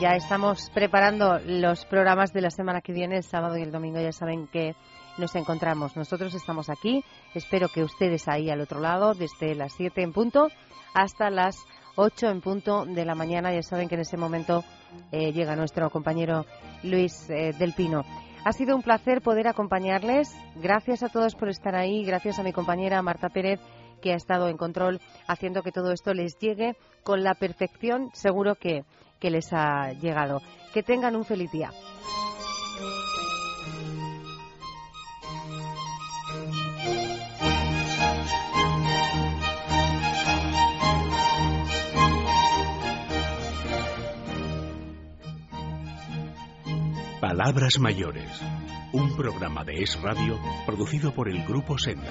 [0.00, 4.00] Ya estamos preparando los programas de la semana que viene, el sábado y el domingo.
[4.00, 4.76] Ya saben que
[5.18, 5.96] nos encontramos.
[5.96, 7.04] Nosotros estamos aquí.
[7.34, 10.46] Espero que ustedes ahí al otro lado, desde las 7 en punto
[10.94, 11.56] hasta las
[11.96, 13.52] 8 en punto de la mañana.
[13.52, 14.62] Ya saben que en ese momento
[15.10, 16.46] eh, llega nuestro compañero
[16.84, 18.04] Luis eh, del Pino.
[18.44, 20.28] Ha sido un placer poder acompañarles.
[20.56, 22.04] Gracias a todos por estar ahí.
[22.04, 23.60] Gracias a mi compañera Marta Pérez,
[24.00, 28.10] que ha estado en control haciendo que todo esto les llegue con la perfección.
[28.14, 28.84] Seguro que,
[29.20, 30.40] que les ha llegado.
[30.74, 31.70] Que tengan un feliz día.
[47.22, 48.42] Palabras Mayores,
[48.92, 52.10] un programa de Es Radio producido por el Grupo Senda.